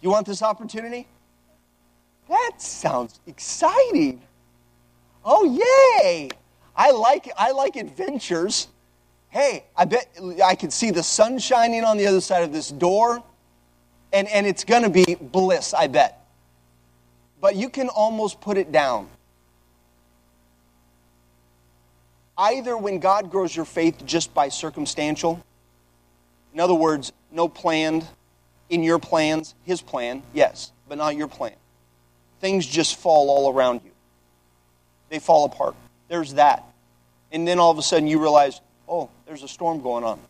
you 0.00 0.08
want 0.08 0.26
this 0.26 0.40
opportunity? 0.40 1.06
That 2.30 2.52
sounds 2.56 3.20
exciting. 3.26 4.22
Oh, 5.26 5.44
yay! 6.00 6.30
I 6.74 6.90
like, 6.92 7.30
I 7.36 7.50
like 7.50 7.76
adventures 7.76 8.68
hey, 9.28 9.64
I 9.76 9.84
bet 9.84 10.08
I 10.42 10.54
can 10.54 10.70
see 10.70 10.90
the 10.90 11.02
sun 11.02 11.38
shining 11.38 11.84
on 11.84 11.98
the 11.98 12.06
other 12.06 12.22
side 12.22 12.44
of 12.44 12.52
this 12.54 12.70
door, 12.70 13.22
and, 14.14 14.26
and 14.28 14.46
it's 14.46 14.64
going 14.64 14.84
to 14.84 14.88
be 14.88 15.16
bliss, 15.16 15.74
I 15.74 15.88
bet. 15.88 16.25
But 17.40 17.56
you 17.56 17.68
can 17.68 17.88
almost 17.88 18.40
put 18.40 18.56
it 18.56 18.72
down. 18.72 19.08
either 22.38 22.76
when 22.76 22.98
God 22.98 23.30
grows 23.30 23.54
your 23.54 23.64
faith 23.64 24.04
just 24.04 24.34
by 24.34 24.48
circumstantial, 24.48 25.44
in 26.52 26.60
other 26.60 26.74
words, 26.74 27.12
no 27.30 27.48
planned 27.48 28.06
in 28.68 28.82
your 28.82 28.98
plans, 28.98 29.54
His 29.64 29.80
plan, 29.80 30.22
yes, 30.34 30.72
but 30.88 30.98
not 30.98 31.16
your 31.16 31.28
plan. 31.28 31.54
Things 32.40 32.66
just 32.66 32.96
fall 32.96 33.30
all 33.30 33.52
around 33.52 33.80
you, 33.84 33.92
they 35.08 35.18
fall 35.18 35.44
apart. 35.44 35.74
There's 36.08 36.34
that. 36.34 36.64
And 37.32 37.46
then 37.46 37.58
all 37.58 37.72
of 37.72 37.78
a 37.78 37.82
sudden 37.82 38.06
you 38.06 38.20
realize, 38.20 38.60
oh, 38.88 39.10
there's 39.26 39.42
a 39.42 39.48
storm 39.48 39.82
going 39.82 40.04
on. 40.04 40.20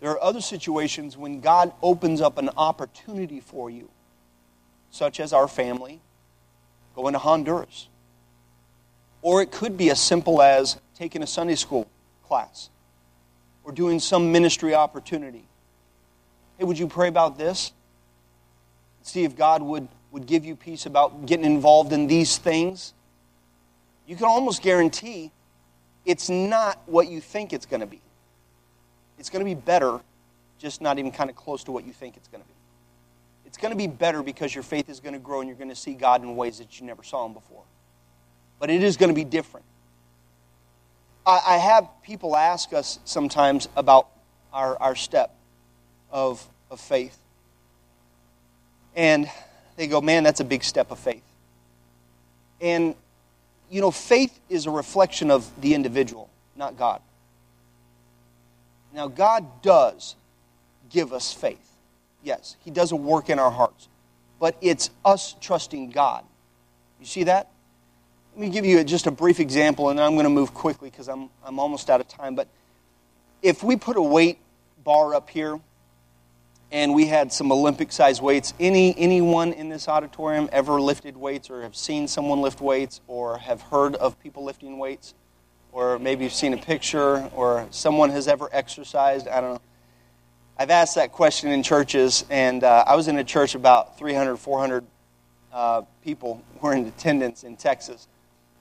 There 0.00 0.10
are 0.10 0.22
other 0.22 0.40
situations 0.40 1.16
when 1.16 1.40
God 1.40 1.72
opens 1.82 2.22
up 2.22 2.38
an 2.38 2.48
opportunity 2.56 3.40
for 3.40 3.68
you, 3.68 3.90
such 4.90 5.20
as 5.20 5.34
our 5.34 5.46
family 5.46 6.00
going 6.98 7.12
to 7.12 7.18
Honduras. 7.20 7.86
Or 9.22 9.40
it 9.40 9.52
could 9.52 9.76
be 9.76 9.88
as 9.90 10.00
simple 10.00 10.42
as 10.42 10.78
taking 10.96 11.22
a 11.22 11.28
Sunday 11.28 11.54
school 11.54 11.88
class 12.26 12.70
or 13.62 13.70
doing 13.70 14.00
some 14.00 14.32
ministry 14.32 14.74
opportunity. 14.74 15.44
Hey, 16.58 16.64
would 16.64 16.76
you 16.76 16.88
pray 16.88 17.06
about 17.06 17.38
this? 17.38 17.72
See 19.02 19.22
if 19.22 19.36
God 19.36 19.62
would, 19.62 19.86
would 20.10 20.26
give 20.26 20.44
you 20.44 20.56
peace 20.56 20.86
about 20.86 21.24
getting 21.24 21.44
involved 21.44 21.92
in 21.92 22.08
these 22.08 22.36
things. 22.36 22.94
You 24.06 24.16
can 24.16 24.24
almost 24.24 24.60
guarantee 24.60 25.30
it's 26.04 26.28
not 26.28 26.80
what 26.86 27.08
you 27.08 27.20
think 27.20 27.52
it's 27.52 27.66
going 27.66 27.80
to 27.80 27.86
be. 27.86 28.00
It's 29.20 29.30
going 29.30 29.44
to 29.44 29.48
be 29.48 29.54
better, 29.54 30.00
just 30.58 30.80
not 30.80 30.98
even 30.98 31.12
kind 31.12 31.30
of 31.30 31.36
close 31.36 31.62
to 31.64 31.72
what 31.72 31.86
you 31.86 31.92
think 31.92 32.16
it's 32.16 32.28
going 32.28 32.42
to 32.42 32.48
be. 32.48 32.54
It's 33.48 33.56
going 33.56 33.70
to 33.70 33.78
be 33.78 33.86
better 33.86 34.22
because 34.22 34.54
your 34.54 34.62
faith 34.62 34.90
is 34.90 35.00
going 35.00 35.14
to 35.14 35.18
grow 35.18 35.40
and 35.40 35.48
you're 35.48 35.56
going 35.56 35.70
to 35.70 35.74
see 35.74 35.94
God 35.94 36.22
in 36.22 36.36
ways 36.36 36.58
that 36.58 36.78
you 36.78 36.86
never 36.86 37.02
saw 37.02 37.24
Him 37.24 37.32
before. 37.32 37.62
But 38.58 38.68
it 38.68 38.82
is 38.82 38.98
going 38.98 39.08
to 39.08 39.14
be 39.14 39.24
different. 39.24 39.64
I, 41.24 41.40
I 41.46 41.56
have 41.56 41.88
people 42.02 42.36
ask 42.36 42.74
us 42.74 42.98
sometimes 43.06 43.66
about 43.74 44.08
our, 44.52 44.76
our 44.82 44.94
step 44.94 45.34
of, 46.12 46.46
of 46.70 46.78
faith. 46.78 47.16
And 48.94 49.30
they 49.76 49.86
go, 49.86 50.02
man, 50.02 50.24
that's 50.24 50.40
a 50.40 50.44
big 50.44 50.62
step 50.62 50.90
of 50.90 50.98
faith. 50.98 51.24
And, 52.60 52.94
you 53.70 53.80
know, 53.80 53.90
faith 53.90 54.38
is 54.50 54.66
a 54.66 54.70
reflection 54.70 55.30
of 55.30 55.50
the 55.62 55.72
individual, 55.72 56.28
not 56.54 56.76
God. 56.76 57.00
Now, 58.92 59.08
God 59.08 59.62
does 59.62 60.16
give 60.90 61.14
us 61.14 61.32
faith. 61.32 61.67
Yes, 62.28 62.56
He 62.60 62.70
does 62.70 62.92
a 62.92 62.96
work 62.96 63.30
in 63.30 63.38
our 63.38 63.50
hearts. 63.50 63.88
But 64.38 64.56
it's 64.60 64.90
us 65.02 65.34
trusting 65.40 65.90
God. 65.90 66.24
You 67.00 67.06
see 67.06 67.24
that? 67.24 67.50
Let 68.34 68.40
me 68.42 68.50
give 68.50 68.66
you 68.66 68.84
just 68.84 69.06
a 69.06 69.10
brief 69.10 69.40
example, 69.40 69.88
and 69.88 69.98
then 69.98 70.04
I'm 70.04 70.12
going 70.12 70.24
to 70.24 70.30
move 70.30 70.52
quickly 70.52 70.90
because 70.90 71.08
I'm, 71.08 71.30
I'm 71.42 71.58
almost 71.58 71.88
out 71.88 72.00
of 72.00 72.06
time. 72.06 72.34
But 72.34 72.48
if 73.42 73.62
we 73.62 73.76
put 73.76 73.96
a 73.96 74.02
weight 74.02 74.38
bar 74.84 75.14
up 75.14 75.30
here 75.30 75.58
and 76.70 76.94
we 76.94 77.06
had 77.06 77.32
some 77.32 77.50
Olympic 77.50 77.90
sized 77.90 78.22
weights, 78.22 78.52
any, 78.60 78.94
anyone 78.98 79.54
in 79.54 79.70
this 79.70 79.88
auditorium 79.88 80.50
ever 80.52 80.80
lifted 80.80 81.16
weights 81.16 81.48
or 81.48 81.62
have 81.62 81.74
seen 81.74 82.06
someone 82.06 82.42
lift 82.42 82.60
weights 82.60 83.00
or 83.08 83.38
have 83.38 83.62
heard 83.62 83.96
of 83.96 84.20
people 84.20 84.44
lifting 84.44 84.78
weights? 84.78 85.14
or 85.72 85.98
maybe 85.98 86.24
you've 86.24 86.32
seen 86.32 86.54
a 86.54 86.58
picture, 86.58 87.28
or 87.34 87.66
someone 87.70 88.10
has 88.10 88.26
ever 88.26 88.48
exercised. 88.52 89.28
I 89.28 89.40
don't 89.40 89.54
know. 89.54 89.60
I've 90.60 90.70
asked 90.70 90.96
that 90.96 91.12
question 91.12 91.52
in 91.52 91.62
churches, 91.62 92.24
and 92.30 92.64
uh, 92.64 92.82
I 92.84 92.96
was 92.96 93.06
in 93.06 93.16
a 93.16 93.22
church 93.22 93.54
about 93.54 93.96
300, 93.96 94.36
400 94.36 94.84
uh, 95.52 95.82
people 96.02 96.42
were 96.60 96.74
in 96.74 96.84
attendance 96.86 97.44
in 97.44 97.56
Texas, 97.56 98.08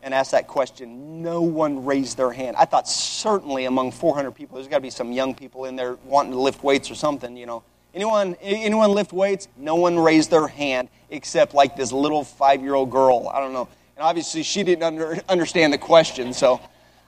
and 0.03 0.13
asked 0.13 0.29
that 0.29 0.45
question. 0.45 1.23
No 1.23 1.41
one 1.41 1.85
raised 1.85 2.15
their 2.15 2.31
hand. 2.31 2.55
I 2.55 2.65
thought 2.65 2.87
certainly 2.87 3.65
among 3.65 3.93
400 3.93 4.29
people, 4.29 4.57
there's 4.57 4.67
got 4.67 4.77
to 4.77 4.81
be 4.81 4.91
some 4.91 5.11
young 5.11 5.33
people 5.33 5.65
in 5.65 5.75
there 5.75 5.97
wanting 6.05 6.33
to 6.33 6.39
lift 6.39 6.63
weights 6.63 6.91
or 6.91 6.95
something, 6.95 7.35
you 7.35 7.47
know. 7.47 7.63
Anyone, 7.95 8.35
anyone 8.43 8.91
lift 8.91 9.11
weights? 9.11 9.47
No 9.57 9.73
one 9.73 9.97
raised 9.97 10.29
their 10.29 10.47
hand 10.47 10.89
except 11.09 11.55
like 11.55 11.75
this 11.75 11.91
little 11.91 12.23
five 12.23 12.61
year 12.61 12.75
old 12.75 12.91
girl. 12.91 13.27
I 13.33 13.39
don't 13.39 13.53
know. 13.53 13.67
And 13.95 14.03
obviously, 14.03 14.43
she 14.43 14.61
didn't 14.61 14.83
under, 14.83 15.19
understand 15.27 15.73
the 15.73 15.79
question, 15.79 16.31
so 16.31 16.61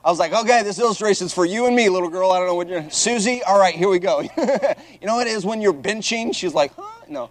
I 0.04 0.10
was 0.10 0.20
like, 0.20 0.32
okay, 0.32 0.64
this 0.64 0.80
illustration 0.80 1.26
is 1.26 1.34
for 1.34 1.46
you 1.46 1.66
and 1.66 1.76
me, 1.76 1.90
little 1.90 2.10
girl. 2.10 2.32
I 2.32 2.38
don't 2.38 2.48
know 2.48 2.56
what 2.56 2.70
you're. 2.70 2.90
Susie, 2.90 3.44
all 3.44 3.60
right, 3.60 3.76
here 3.76 3.90
we 3.90 4.00
go. 4.00 4.22
you 4.38 5.08
know 5.08 5.16
what 5.16 5.28
it 5.28 5.32
is 5.32 5.46
when 5.46 5.62
you're 5.62 5.74
benching? 5.74 6.34
She's 6.34 6.54
like, 6.54 6.74
huh? 6.76 7.06
No. 7.10 7.30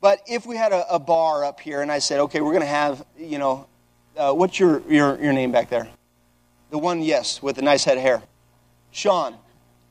But 0.00 0.20
if 0.26 0.46
we 0.46 0.56
had 0.56 0.72
a, 0.72 0.94
a 0.94 0.98
bar 0.98 1.44
up 1.44 1.60
here 1.60 1.82
and 1.82 1.92
I 1.92 1.98
said, 1.98 2.20
okay, 2.20 2.40
we're 2.40 2.52
going 2.52 2.62
to 2.62 2.66
have, 2.66 3.04
you 3.18 3.38
know, 3.38 3.66
uh, 4.16 4.32
what's 4.32 4.58
your, 4.58 4.82
your, 4.88 5.22
your 5.22 5.32
name 5.34 5.52
back 5.52 5.68
there? 5.68 5.88
The 6.70 6.78
one, 6.78 7.02
yes, 7.02 7.42
with 7.42 7.56
the 7.56 7.62
nice 7.62 7.84
head 7.84 7.98
of 7.98 8.02
hair. 8.02 8.22
Sean. 8.90 9.36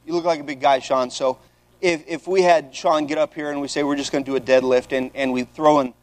You 0.05 0.13
look 0.13 0.25
like 0.25 0.39
a 0.39 0.43
big 0.43 0.59
guy, 0.59 0.79
Sean. 0.79 1.11
So 1.11 1.37
if, 1.79 2.03
if 2.07 2.27
we 2.27 2.41
had 2.41 2.73
Sean 2.73 3.05
get 3.05 3.19
up 3.19 3.35
here 3.35 3.51
and 3.51 3.61
we 3.61 3.67
say 3.67 3.83
we're 3.83 3.95
just 3.95 4.11
going 4.11 4.23
to 4.23 4.31
do 4.31 4.35
a 4.35 4.41
deadlift 4.41 4.97
and, 4.97 5.11
and 5.13 5.31
we 5.31 5.43
throw 5.43 5.79
in 5.79 5.93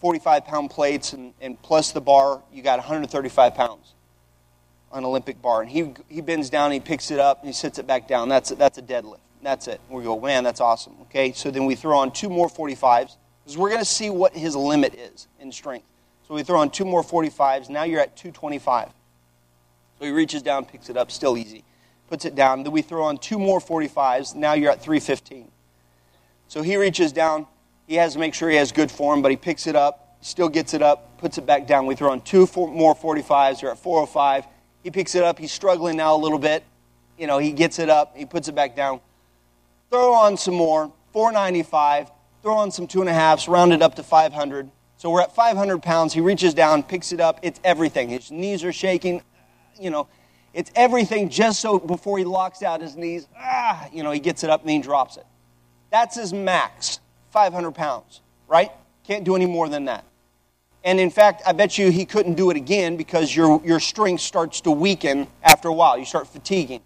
45 0.00 0.44
pound 0.44 0.70
plates 0.70 1.12
and, 1.12 1.34
and 1.40 1.60
plus 1.60 1.90
the 1.90 2.00
bar, 2.00 2.40
you 2.52 2.62
got 2.62 2.78
135 2.78 3.54
pounds 3.56 3.94
an 4.92 5.04
Olympic 5.04 5.40
bar. 5.40 5.62
And 5.62 5.70
he, 5.70 5.92
he 6.08 6.20
bends 6.20 6.50
down, 6.50 6.66
and 6.66 6.74
he 6.74 6.80
picks 6.80 7.10
it 7.10 7.18
up, 7.18 7.40
and 7.40 7.48
he 7.48 7.52
sits 7.52 7.78
it 7.78 7.86
back 7.86 8.08
down. 8.08 8.28
That's, 8.28 8.50
that's 8.50 8.78
a 8.78 8.82
deadlift. 8.82 9.18
That's 9.42 9.66
it. 9.66 9.80
We 9.88 10.04
go, 10.04 10.20
man, 10.20 10.44
that's 10.44 10.60
awesome. 10.60 10.94
Okay, 11.02 11.32
so 11.32 11.50
then 11.50 11.66
we 11.66 11.74
throw 11.74 11.98
on 11.98 12.12
two 12.12 12.28
more 12.28 12.48
45s 12.48 13.16
because 13.42 13.58
we're 13.58 13.70
going 13.70 13.80
to 13.80 13.84
see 13.84 14.08
what 14.08 14.34
his 14.34 14.54
limit 14.54 14.94
is 14.94 15.26
in 15.40 15.50
strength. 15.50 15.86
So 16.28 16.34
we 16.34 16.44
throw 16.44 16.60
on 16.60 16.70
two 16.70 16.84
more 16.84 17.02
45s. 17.02 17.68
Now 17.68 17.82
you're 17.82 18.00
at 18.00 18.16
225. 18.16 18.88
So 19.98 20.04
he 20.04 20.12
reaches 20.12 20.42
down, 20.42 20.64
picks 20.64 20.88
it 20.88 20.96
up, 20.96 21.10
still 21.10 21.36
easy. 21.36 21.64
Puts 22.08 22.24
it 22.24 22.34
down. 22.34 22.62
Then 22.62 22.72
we 22.72 22.82
throw 22.82 23.04
on 23.04 23.18
two 23.18 23.38
more 23.38 23.60
45s. 23.60 24.34
Now 24.34 24.52
you're 24.52 24.70
at 24.70 24.80
315. 24.80 25.50
So 26.46 26.62
he 26.62 26.76
reaches 26.76 27.12
down. 27.12 27.46
He 27.88 27.96
has 27.96 28.12
to 28.12 28.20
make 28.20 28.34
sure 28.34 28.48
he 28.48 28.56
has 28.56 28.70
good 28.70 28.90
form, 28.90 29.22
but 29.22 29.30
he 29.30 29.36
picks 29.36 29.66
it 29.66 29.74
up, 29.74 30.16
still 30.20 30.48
gets 30.48 30.72
it 30.72 30.82
up, 30.82 31.18
puts 31.18 31.36
it 31.38 31.46
back 31.46 31.66
down. 31.66 31.86
We 31.86 31.96
throw 31.96 32.12
on 32.12 32.20
two 32.20 32.48
more 32.54 32.94
45s. 32.94 33.60
You're 33.60 33.72
at 33.72 33.78
405. 33.78 34.46
He 34.82 34.90
picks 34.90 35.14
it 35.14 35.22
up. 35.22 35.38
He's 35.38 35.52
struggling 35.52 35.96
now 35.96 36.14
a 36.14 36.18
little 36.18 36.38
bit. 36.38 36.64
You 37.18 37.26
know, 37.26 37.38
he 37.38 37.52
gets 37.52 37.78
it 37.78 37.88
up. 37.88 38.16
He 38.16 38.26
puts 38.26 38.48
it 38.48 38.54
back 38.54 38.74
down. 38.74 39.00
Throw 39.90 40.14
on 40.14 40.36
some 40.36 40.54
more. 40.54 40.92
495. 41.12 42.10
Throw 42.42 42.54
on 42.54 42.70
some 42.70 42.86
two 42.86 43.00
and 43.00 43.08
a 43.08 43.12
halves. 43.12 43.46
Round 43.48 43.72
it 43.72 43.82
up 43.82 43.94
to 43.96 44.02
500. 44.02 44.70
So 44.96 45.10
we're 45.10 45.20
at 45.20 45.34
500 45.34 45.82
pounds. 45.82 46.12
He 46.12 46.20
reaches 46.20 46.54
down, 46.54 46.82
picks 46.82 47.12
it 47.12 47.20
up. 47.20 47.40
It's 47.42 47.60
everything. 47.64 48.08
His 48.08 48.30
knees 48.30 48.64
are 48.64 48.72
shaking. 48.72 49.22
You 49.80 49.90
know, 49.90 50.08
it's 50.54 50.70
everything 50.74 51.28
just 51.28 51.60
so 51.60 51.78
before 51.78 52.18
he 52.18 52.24
locks 52.24 52.62
out 52.62 52.80
his 52.80 52.96
knees, 52.96 53.26
ah, 53.36 53.88
you 53.92 54.02
know, 54.02 54.10
he 54.10 54.20
gets 54.20 54.44
it 54.44 54.50
up 54.50 54.60
and 54.62 54.70
he 54.70 54.78
drops 54.80 55.16
it. 55.16 55.26
That's 55.90 56.16
his 56.16 56.32
max, 56.32 57.00
500 57.30 57.72
pounds, 57.72 58.20
right? 58.48 58.70
Can't 59.04 59.24
do 59.24 59.34
any 59.34 59.46
more 59.46 59.68
than 59.68 59.86
that. 59.86 60.04
And 60.84 60.98
in 60.98 61.10
fact, 61.10 61.42
I 61.46 61.52
bet 61.52 61.78
you 61.78 61.90
he 61.90 62.04
couldn't 62.04 62.34
do 62.34 62.50
it 62.50 62.56
again 62.56 62.96
because 62.96 63.34
your, 63.34 63.60
your 63.64 63.78
strength 63.78 64.20
starts 64.20 64.60
to 64.62 64.70
weaken 64.70 65.28
after 65.42 65.68
a 65.68 65.72
while. 65.72 65.96
You 65.96 66.04
start 66.04 66.26
fatiguing. 66.26 66.80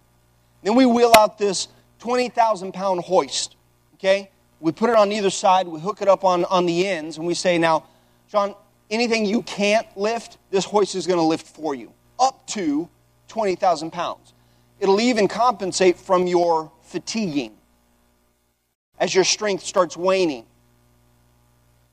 Then 0.63 0.75
we 0.75 0.85
wheel 0.85 1.11
out 1.17 1.37
this 1.37 1.67
20,000 1.99 2.73
pound 2.73 3.01
hoist. 3.01 3.55
Okay? 3.95 4.29
We 4.59 4.71
put 4.71 4.89
it 4.89 4.95
on 4.95 5.11
either 5.11 5.29
side, 5.29 5.67
we 5.67 5.79
hook 5.79 6.01
it 6.01 6.07
up 6.07 6.23
on, 6.23 6.45
on 6.45 6.65
the 6.65 6.87
ends, 6.87 7.17
and 7.17 7.27
we 7.27 7.33
say, 7.33 7.57
now, 7.57 7.85
John, 8.29 8.55
anything 8.89 9.25
you 9.25 9.43
can't 9.43 9.85
lift, 9.95 10.37
this 10.49 10.65
hoist 10.65 10.95
is 10.95 11.05
going 11.05 11.19
to 11.19 11.25
lift 11.25 11.47
for 11.47 11.75
you, 11.75 11.93
up 12.19 12.45
to 12.47 12.89
20,000 13.27 13.91
pounds. 13.91 14.33
It'll 14.79 14.99
even 14.99 15.27
compensate 15.27 15.97
from 15.97 16.27
your 16.27 16.71
fatiguing 16.81 17.53
as 18.99 19.13
your 19.13 19.23
strength 19.23 19.63
starts 19.63 19.95
waning. 19.95 20.45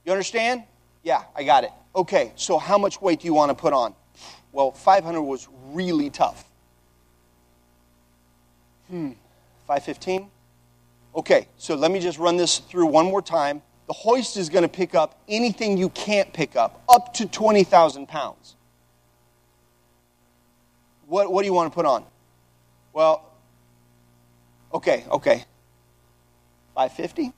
You 0.05 0.13
understand? 0.13 0.65
Yeah, 1.05 1.23
I 1.37 1.45
got 1.45 1.65
it. 1.65 1.71
Okay, 1.95 2.33
so 2.35 2.59
how 2.59 2.79
much 2.79 3.01
weight 3.01 3.21
do 3.21 3.27
you 3.27 3.35
want 3.35 3.51
to 3.51 3.55
put 3.55 3.73
on? 3.73 3.95
Well, 4.53 4.73
500 4.73 5.21
was 5.23 5.47
really 5.73 6.11
tough. 6.11 6.45
Hmm, 8.89 9.13
515? 9.67 10.31
Okay, 11.15 11.47
so 11.57 11.75
let 11.75 11.91
me 11.91 12.01
just 12.01 12.19
run 12.19 12.37
this 12.37 12.59
through 12.59 12.87
one 12.87 13.07
more 13.07 13.23
time. 13.23 13.63
The 13.87 13.93
hoist 13.93 14.39
is 14.39 14.49
going 14.49 14.63
to 14.63 14.69
pick 14.69 14.95
up 14.95 15.21
anything 15.29 15.77
you 15.77 15.91
can't 15.91 16.33
pick 16.33 16.57
up, 16.57 16.83
up 16.89 17.13
to 17.15 17.29
20,000 17.29 18.09
pounds. 18.09 18.57
What, 21.07 21.31
what 21.31 21.43
do 21.43 21.47
you 21.47 21.53
want 21.53 21.71
to 21.71 21.75
put 21.75 21.85
on? 21.85 22.05
Well, 22.95 23.31
okay, 24.73 25.05
okay. 25.11 25.45
550? 26.75 27.23
You 27.23 27.33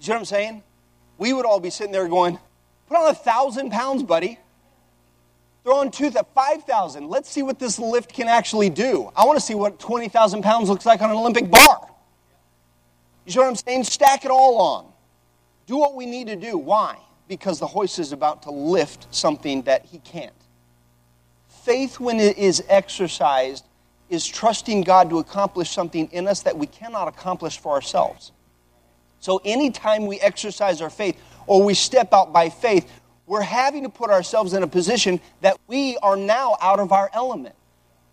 see 0.00 0.10
what 0.10 0.18
I'm 0.18 0.24
saying? 0.24 0.62
We 1.22 1.32
would 1.32 1.46
all 1.46 1.60
be 1.60 1.70
sitting 1.70 1.92
there 1.92 2.08
going, 2.08 2.36
Put 2.88 2.98
on 2.98 3.08
a 3.08 3.14
thousand 3.14 3.70
pounds, 3.70 4.02
buddy. 4.02 4.40
Throw 5.62 5.76
on 5.76 5.92
two, 5.92 6.10
five 6.10 6.64
thousand. 6.64 7.08
Let's 7.08 7.30
see 7.30 7.44
what 7.44 7.60
this 7.60 7.78
lift 7.78 8.12
can 8.12 8.26
actually 8.26 8.70
do. 8.70 9.08
I 9.14 9.24
want 9.24 9.38
to 9.38 9.44
see 9.44 9.54
what 9.54 9.78
20,000 9.78 10.42
pounds 10.42 10.68
looks 10.68 10.84
like 10.84 11.00
on 11.00 11.10
an 11.10 11.16
Olympic 11.16 11.48
bar. 11.48 11.88
You 13.24 13.30
see 13.30 13.38
what 13.38 13.46
I'm 13.46 13.54
saying? 13.54 13.84
Stack 13.84 14.24
it 14.24 14.32
all 14.32 14.60
on. 14.60 14.92
Do 15.66 15.76
what 15.76 15.94
we 15.94 16.06
need 16.06 16.26
to 16.26 16.34
do. 16.34 16.58
Why? 16.58 16.98
Because 17.28 17.60
the 17.60 17.68
hoist 17.68 18.00
is 18.00 18.10
about 18.10 18.42
to 18.42 18.50
lift 18.50 19.06
something 19.14 19.62
that 19.62 19.84
he 19.84 20.00
can't. 20.00 20.32
faith, 21.46 22.00
when 22.00 22.18
it 22.18 22.36
is 22.36 22.64
exercised, 22.68 23.64
is 24.10 24.26
trusting 24.26 24.82
God 24.82 25.08
to 25.10 25.20
accomplish 25.20 25.70
something 25.70 26.08
in 26.10 26.26
us 26.26 26.42
that 26.42 26.58
we 26.58 26.66
cannot 26.66 27.06
accomplish 27.06 27.58
for 27.58 27.70
ourselves. 27.70 28.32
So, 29.22 29.40
anytime 29.44 30.06
we 30.06 30.18
exercise 30.18 30.82
our 30.82 30.90
faith 30.90 31.16
or 31.46 31.62
we 31.62 31.74
step 31.74 32.12
out 32.12 32.32
by 32.32 32.48
faith, 32.48 32.90
we're 33.26 33.40
having 33.40 33.84
to 33.84 33.88
put 33.88 34.10
ourselves 34.10 34.52
in 34.52 34.64
a 34.64 34.66
position 34.66 35.20
that 35.42 35.56
we 35.68 35.96
are 35.98 36.16
now 36.16 36.56
out 36.60 36.80
of 36.80 36.90
our 36.90 37.08
element. 37.14 37.54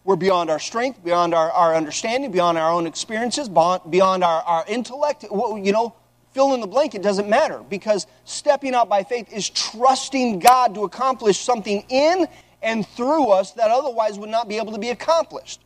We're 0.03 0.17
beyond 0.17 0.51
our 0.51 0.59
strength, 0.59 1.03
beyond 1.03 1.33
our, 1.33 1.51
our 1.51 1.73
understanding, 1.73 2.29
beyond 2.29 2.59
our 2.59 2.71
own 2.71 2.85
experiences, 2.85 3.49
beyond 3.49 4.23
our, 4.23 4.41
our 4.43 4.63
intellect. 4.67 5.23
You 5.23 5.71
know, 5.71 5.95
fill 6.31 6.53
in 6.53 6.61
the 6.61 6.67
blank, 6.67 6.93
it 6.93 7.01
doesn't 7.01 7.27
matter 7.27 7.63
because 7.67 8.05
stepping 8.23 8.75
out 8.75 8.87
by 8.87 9.03
faith 9.03 9.33
is 9.33 9.49
trusting 9.49 10.37
God 10.37 10.75
to 10.75 10.83
accomplish 10.83 11.39
something 11.39 11.83
in 11.89 12.27
and 12.61 12.87
through 12.87 13.29
us 13.29 13.53
that 13.53 13.71
otherwise 13.71 14.19
would 14.19 14.29
not 14.29 14.47
be 14.47 14.57
able 14.57 14.73
to 14.73 14.79
be 14.79 14.89
accomplished. 14.89 15.59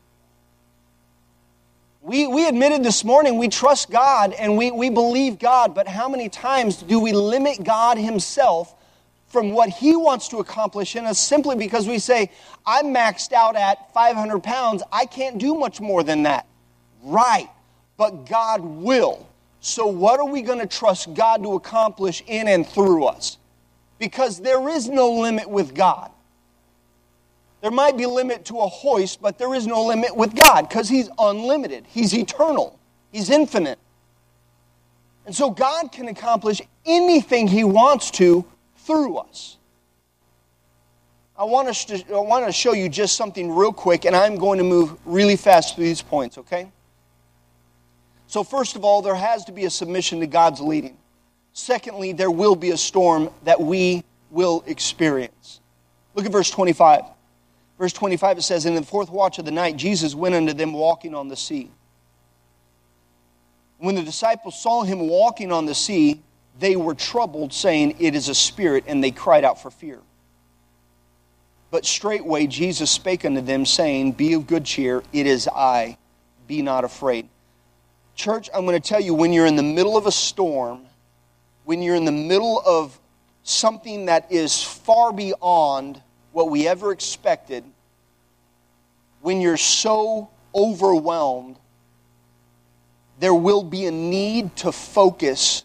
We, 2.03 2.27
we 2.27 2.45
admitted 2.49 2.83
this 2.83 3.05
morning 3.05 3.37
we 3.37 3.47
trust 3.47 3.89
God 3.89 4.33
and 4.33 4.57
we, 4.57 4.71
we 4.71 4.89
believe 4.89 5.39
God, 5.39 5.73
but 5.73 5.87
how 5.87 6.09
many 6.09 6.27
times 6.27 6.83
do 6.83 6.99
we 6.99 7.13
limit 7.13 7.63
God 7.63 7.97
Himself 7.97 8.75
from 9.27 9.51
what 9.51 9.69
He 9.69 9.95
wants 9.95 10.27
to 10.27 10.39
accomplish 10.39 10.97
in 10.97 11.05
us 11.05 11.17
simply 11.17 11.55
because 11.55 11.87
we 11.87 11.99
say, 11.99 12.29
I'm 12.65 12.87
maxed 12.87 13.31
out 13.31 13.55
at 13.55 13.93
500 13.93 14.43
pounds, 14.43 14.83
I 14.91 15.05
can't 15.05 15.37
do 15.37 15.55
much 15.55 15.79
more 15.79 16.03
than 16.03 16.23
that? 16.23 16.45
Right, 17.03 17.47
but 17.95 18.25
God 18.25 18.59
will. 18.59 19.25
So, 19.61 19.87
what 19.87 20.19
are 20.19 20.27
we 20.27 20.41
going 20.41 20.59
to 20.59 20.67
trust 20.67 21.13
God 21.13 21.41
to 21.43 21.53
accomplish 21.53 22.21
in 22.27 22.49
and 22.49 22.67
through 22.67 23.05
us? 23.05 23.37
Because 23.97 24.41
there 24.41 24.67
is 24.67 24.89
no 24.89 25.09
limit 25.09 25.49
with 25.49 25.73
God. 25.73 26.11
There 27.63 27.71
might 27.71 27.95
be 27.95 28.05
limit 28.05 28.43
to 28.45 28.59
a 28.59 28.67
hoist, 28.67 29.21
but 29.21 29.37
there 29.37 29.55
is 29.55 29.65
no 29.65 29.85
limit 29.85 30.13
with 30.13 30.35
God 30.35 30.67
because 30.67 30.89
He's 30.89 31.09
unlimited. 31.17 31.85
He's 31.87 32.13
eternal. 32.13 32.77
He's 33.13 33.29
infinite. 33.29 33.79
And 35.25 35.33
so 35.33 35.49
God 35.49 35.93
can 35.93 36.09
accomplish 36.09 36.61
anything 36.85 37.47
He 37.47 37.63
wants 37.63 38.11
to 38.11 38.43
through 38.79 39.15
us. 39.15 39.57
I 41.37 41.45
want, 41.45 41.73
to, 41.73 42.03
I 42.13 42.19
want 42.19 42.45
to 42.45 42.51
show 42.51 42.73
you 42.73 42.89
just 42.89 43.15
something 43.15 43.49
real 43.49 43.71
quick, 43.71 44.03
and 44.03 44.13
I'm 44.13 44.35
going 44.35 44.57
to 44.57 44.65
move 44.65 44.97
really 45.05 45.37
fast 45.37 45.75
through 45.75 45.85
these 45.85 46.01
points, 46.01 46.37
okay? 46.37 46.69
So, 48.27 48.43
first 48.43 48.75
of 48.75 48.83
all, 48.83 49.01
there 49.01 49.15
has 49.15 49.45
to 49.45 49.53
be 49.53 49.63
a 49.63 49.69
submission 49.69 50.19
to 50.19 50.27
God's 50.27 50.59
leading. 50.59 50.97
Secondly, 51.53 52.11
there 52.11 52.29
will 52.29 52.57
be 52.57 52.71
a 52.71 52.77
storm 52.77 53.29
that 53.45 53.61
we 53.61 54.03
will 54.31 54.65
experience. 54.67 55.61
Look 56.13 56.25
at 56.25 56.31
verse 56.33 56.49
25. 56.49 57.12
Verse 57.83 57.91
25 57.91 58.37
it 58.37 58.43
says, 58.43 58.65
In 58.65 58.75
the 58.75 58.81
fourth 58.81 59.09
watch 59.09 59.39
of 59.39 59.43
the 59.43 59.51
night, 59.51 59.75
Jesus 59.75 60.15
went 60.15 60.35
unto 60.35 60.53
them 60.53 60.71
walking 60.71 61.13
on 61.13 61.27
the 61.27 61.35
sea. 61.35 61.69
When 63.77 63.95
the 63.95 64.03
disciples 64.03 64.57
saw 64.57 64.83
him 64.83 65.09
walking 65.09 65.51
on 65.51 65.65
the 65.65 65.75
sea, 65.75 66.21
they 66.57 66.77
were 66.77 66.93
troubled, 66.93 67.51
saying, 67.51 67.97
It 67.99 68.15
is 68.15 68.29
a 68.29 68.35
spirit, 68.35 68.85
and 68.87 69.03
they 69.03 69.11
cried 69.11 69.43
out 69.43 69.61
for 69.61 69.69
fear. 69.69 69.99
But 71.71 71.85
straightway 71.85 72.47
Jesus 72.47 72.89
spake 72.89 73.25
unto 73.25 73.41
them, 73.41 73.65
saying, 73.65 74.13
Be 74.13 74.31
of 74.31 74.47
good 74.47 74.63
cheer, 74.63 75.03
it 75.11 75.27
is 75.27 75.49
I, 75.49 75.97
be 76.47 76.61
not 76.61 76.85
afraid. 76.85 77.27
Church, 78.15 78.49
I'm 78.53 78.65
going 78.65 78.81
to 78.81 78.87
tell 78.87 79.01
you, 79.01 79.13
when 79.13 79.33
you're 79.33 79.45
in 79.45 79.57
the 79.57 79.61
middle 79.61 79.97
of 79.97 80.05
a 80.05 80.11
storm, 80.13 80.85
when 81.65 81.81
you're 81.81 81.97
in 81.97 82.05
the 82.05 82.13
middle 82.13 82.63
of 82.65 82.97
something 83.43 84.05
that 84.05 84.31
is 84.31 84.63
far 84.63 85.11
beyond 85.11 86.01
what 86.31 86.49
we 86.49 86.65
ever 86.65 86.93
expected, 86.93 87.65
when 89.23 89.41
you're 89.41 89.57
so 89.57 90.29
overwhelmed, 90.53 91.55
there 93.19 93.33
will 93.33 93.63
be 93.63 93.87
a 93.87 93.91
need 93.91 94.55
to 94.57 94.71
focus 94.71 95.63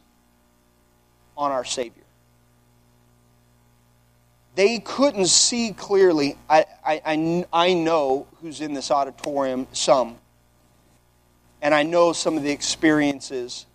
on 1.36 1.52
our 1.52 1.64
Savior. 1.64 1.92
They 4.54 4.78
couldn't 4.78 5.26
see 5.26 5.72
clearly. 5.72 6.38
I, 6.48 6.64
I, 6.82 7.44
I, 7.52 7.74
know 7.74 8.26
who's 8.40 8.62
in 8.62 8.72
this 8.72 8.90
auditorium, 8.90 9.66
some. 9.72 10.16
And 11.60 11.74
I 11.74 11.82
know 11.82 12.14
some 12.14 12.36
of 12.36 12.42
the 12.42 12.50
experiences 12.50 13.66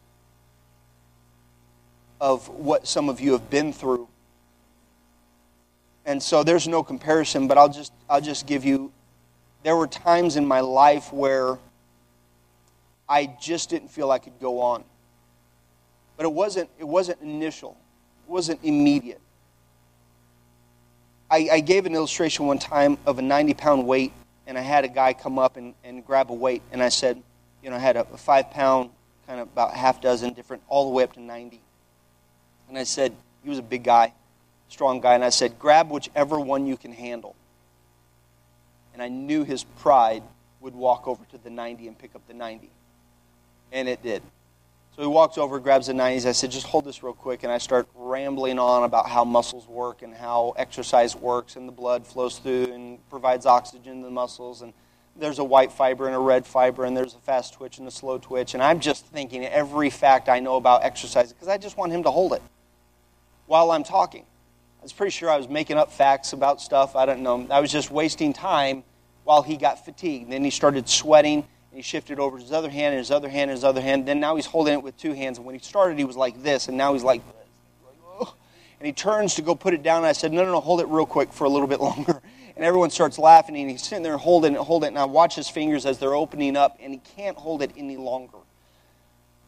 of 2.19 2.49
what 2.49 2.87
some 2.87 3.07
of 3.07 3.21
you 3.21 3.33
have 3.33 3.49
been 3.49 3.71
through 3.71 4.07
and 6.05 6.21
so 6.21 6.43
there's 6.43 6.67
no 6.67 6.83
comparison, 6.83 7.47
but 7.47 7.57
I'll 7.57 7.69
just, 7.69 7.93
I'll 8.09 8.21
just 8.21 8.45
give 8.45 8.65
you 8.65 8.91
there 9.63 9.75
were 9.75 9.87
times 9.87 10.35
in 10.35 10.45
my 10.45 10.59
life 10.59 11.11
where 11.11 11.57
I 13.07 13.35
just 13.41 13.69
didn't 13.69 13.89
feel 13.89 14.11
I 14.11 14.19
could 14.19 14.39
go 14.39 14.61
on. 14.61 14.83
But 16.17 16.25
it 16.25 16.31
wasn't, 16.31 16.69
it 16.77 16.87
wasn't 16.87 17.21
initial, 17.21 17.77
it 18.27 18.31
wasn't 18.31 18.59
immediate. 18.63 19.21
I, 21.31 21.49
I 21.53 21.59
gave 21.61 21.85
an 21.85 21.95
illustration 21.95 22.45
one 22.45 22.59
time 22.59 22.97
of 23.05 23.17
a 23.17 23.21
90 23.21 23.53
pound 23.55 23.87
weight, 23.87 24.13
and 24.45 24.57
I 24.57 24.61
had 24.61 24.85
a 24.85 24.87
guy 24.87 25.13
come 25.13 25.39
up 25.39 25.57
and, 25.57 25.73
and 25.83 26.05
grab 26.05 26.29
a 26.29 26.33
weight, 26.33 26.61
and 26.71 26.83
I 26.83 26.89
said, 26.89 27.21
you 27.63 27.69
know, 27.69 27.77
I 27.77 27.79
had 27.79 27.95
a, 27.95 28.01
a 28.13 28.17
five 28.17 28.51
pound, 28.51 28.91
kind 29.25 29.39
of 29.39 29.47
about 29.47 29.73
half 29.73 30.01
dozen 30.01 30.33
different, 30.33 30.61
all 30.67 30.85
the 30.85 30.91
way 30.91 31.03
up 31.03 31.13
to 31.13 31.21
90. 31.21 31.59
And 32.69 32.77
I 32.77 32.83
said, 32.83 33.15
he 33.41 33.49
was 33.49 33.57
a 33.57 33.63
big 33.63 33.83
guy 33.83 34.13
strong 34.73 34.99
guy, 34.99 35.13
and 35.13 35.23
I 35.23 35.29
said, 35.29 35.59
Grab 35.59 35.89
whichever 35.91 36.39
one 36.39 36.65
you 36.65 36.75
can 36.75 36.91
handle. 36.91 37.35
And 38.93 39.01
I 39.01 39.07
knew 39.07 39.43
his 39.43 39.63
pride 39.63 40.23
would 40.61 40.75
walk 40.75 41.07
over 41.07 41.23
to 41.31 41.37
the 41.37 41.49
90 41.49 41.87
and 41.87 41.97
pick 41.97 42.15
up 42.15 42.21
the 42.27 42.33
90. 42.33 42.69
And 43.71 43.89
it 43.89 44.01
did. 44.03 44.21
So 44.95 45.01
he 45.01 45.07
walks 45.07 45.39
over, 45.39 45.59
grabs 45.59 45.87
the 45.87 45.93
90s. 45.93 46.27
I 46.27 46.33
said, 46.33 46.51
Just 46.51 46.67
hold 46.67 46.85
this 46.85 47.01
real 47.01 47.13
quick. 47.13 47.43
And 47.43 47.51
I 47.51 47.57
start 47.57 47.87
rambling 47.95 48.59
on 48.59 48.83
about 48.83 49.09
how 49.09 49.25
muscles 49.25 49.67
work 49.67 50.03
and 50.03 50.13
how 50.13 50.53
exercise 50.55 51.15
works 51.15 51.55
and 51.55 51.67
the 51.67 51.71
blood 51.71 52.05
flows 52.05 52.37
through 52.37 52.65
and 52.65 53.09
provides 53.09 53.47
oxygen 53.47 53.99
to 53.99 54.05
the 54.05 54.11
muscles. 54.11 54.61
And 54.61 54.71
there's 55.15 55.39
a 55.39 55.43
white 55.43 55.71
fiber 55.71 56.05
and 56.07 56.15
a 56.15 56.19
red 56.19 56.45
fiber, 56.45 56.85
and 56.85 56.95
there's 56.95 57.15
a 57.15 57.19
fast 57.19 57.53
twitch 57.53 57.77
and 57.77 57.87
a 57.87 57.91
slow 57.91 58.17
twitch. 58.17 58.53
And 58.53 58.63
I'm 58.63 58.79
just 58.79 59.05
thinking 59.07 59.45
every 59.45 59.89
fact 59.89 60.29
I 60.29 60.39
know 60.39 60.57
about 60.57 60.83
exercise 60.83 61.33
because 61.33 61.47
I 61.47 61.57
just 61.57 61.77
want 61.77 61.91
him 61.91 62.03
to 62.03 62.11
hold 62.11 62.33
it 62.33 62.41
while 63.47 63.71
I'm 63.71 63.83
talking. 63.83 64.25
I 64.83 64.85
was 64.85 64.91
pretty 64.91 65.11
sure 65.11 65.29
I 65.29 65.37
was 65.37 65.47
making 65.47 65.77
up 65.77 65.93
facts 65.93 66.33
about 66.33 66.59
stuff. 66.59 66.97
I 66.97 67.05
don't 67.05 67.21
know. 67.21 67.47
I 67.49 67.61
was 67.61 67.71
just 67.71 67.89
wasting 67.89 68.33
time 68.33 68.83
while 69.23 69.41
he 69.41 69.55
got 69.55 69.85
fatigued. 69.85 70.29
Then 70.29 70.43
he 70.43 70.49
started 70.49 70.89
sweating, 70.89 71.37
and 71.37 71.45
he 71.71 71.81
shifted 71.81 72.19
over 72.19 72.37
his 72.37 72.51
other 72.51 72.69
hand, 72.69 72.93
and 72.93 72.97
his 72.97 73.09
other 73.09 73.29
hand, 73.29 73.49
and 73.49 73.51
his 73.51 73.63
other 73.63 73.79
hand. 73.79 74.05
Then 74.05 74.19
now 74.19 74.35
he's 74.35 74.45
holding 74.45 74.73
it 74.73 74.83
with 74.83 74.97
two 74.97 75.13
hands. 75.13 75.37
And 75.37 75.47
when 75.47 75.55
he 75.55 75.61
started, 75.61 75.97
he 75.97 76.03
was 76.03 76.17
like 76.17 76.43
this, 76.43 76.67
and 76.67 76.75
now 76.75 76.91
he's 76.91 77.03
like 77.03 77.21
this. 77.25 78.27
And 78.77 78.85
he 78.85 78.91
turns 78.91 79.35
to 79.35 79.41
go 79.41 79.55
put 79.55 79.73
it 79.73 79.83
down. 79.83 79.99
And 79.99 80.05
I 80.05 80.11
said, 80.11 80.33
No, 80.33 80.43
no, 80.43 80.51
no, 80.51 80.59
hold 80.59 80.81
it 80.81 80.87
real 80.89 81.05
quick 81.05 81.31
for 81.31 81.45
a 81.45 81.49
little 81.49 81.67
bit 81.67 81.79
longer. 81.79 82.21
And 82.55 82.63
everyone 82.63 82.91
starts 82.91 83.17
laughing, 83.17 83.57
and 83.57 83.67
he's 83.67 83.81
sitting 83.81 84.03
there 84.03 84.15
holding 84.15 84.53
it, 84.53 84.59
holding 84.59 84.85
it. 84.85 84.89
And 84.89 84.99
I 84.99 85.05
watch 85.05 85.35
his 85.35 85.49
fingers 85.49 85.87
as 85.87 85.97
they're 85.97 86.13
opening 86.13 86.55
up, 86.55 86.77
and 86.79 86.93
he 86.93 86.99
can't 87.15 87.35
hold 87.35 87.63
it 87.63 87.71
any 87.75 87.97
longer. 87.97 88.37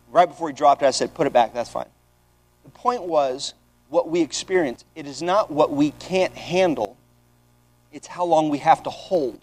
Right 0.10 0.28
before 0.28 0.48
he 0.48 0.56
dropped 0.56 0.82
it, 0.82 0.88
I 0.88 0.92
said, 0.92 1.14
Put 1.14 1.28
it 1.28 1.34
back, 1.34 1.54
that's 1.54 1.70
fine. 1.70 1.86
The 2.64 2.72
point 2.72 3.04
was, 3.04 3.54
what 3.96 4.10
we 4.10 4.22
experience. 4.22 4.84
It 4.94 5.08
is 5.08 5.22
not 5.22 5.50
what 5.50 5.72
we 5.72 5.92
can't 5.92 6.34
handle, 6.34 6.98
it's 7.94 8.08
how 8.08 8.26
long 8.26 8.50
we 8.50 8.58
have 8.58 8.84
to 8.84 8.90
hold. 8.90 9.40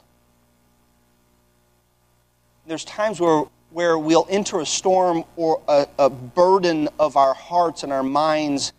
There's 2.66 2.84
times 2.84 3.18
where, 3.18 3.44
where 3.70 3.98
we'll 3.98 4.26
enter 4.28 4.60
a 4.60 4.66
storm 4.66 5.24
or 5.36 5.62
a, 5.66 5.86
a 5.98 6.10
burden 6.10 6.90
of 6.98 7.16
our 7.16 7.32
hearts 7.32 7.82
and 7.82 7.94
our 7.94 8.02
minds, 8.02 8.74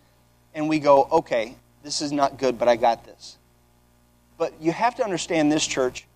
and 0.54 0.68
we 0.68 0.78
go, 0.78 1.08
okay, 1.10 1.56
this 1.82 2.00
is 2.00 2.12
not 2.12 2.38
good, 2.38 2.56
but 2.56 2.68
I 2.68 2.76
got 2.76 3.04
this. 3.04 3.36
But 4.38 4.52
you 4.60 4.70
have 4.70 4.94
to 4.94 5.04
understand 5.04 5.50
this, 5.50 5.66
church. 5.66 6.06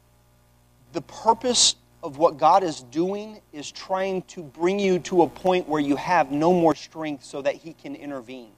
The 0.93 1.03
purpose 1.03 1.75
of 2.05 2.17
what 2.17 2.39
God 2.39 2.63
is 2.63 2.83
doing 2.83 3.41
is 3.53 3.73
trying 3.73 4.23
to 4.23 4.41
bring 4.41 4.79
you 4.79 5.01
to 5.01 5.23
a 5.23 5.29
point 5.29 5.69
where 5.69 5.81
you 5.81 5.97
have 5.97 6.31
no 6.31 6.53
more 6.53 6.77
strength 6.77 7.25
so 7.25 7.43
that 7.43 7.57
He 7.57 7.73
can 7.73 7.97
intervene. 7.97 8.53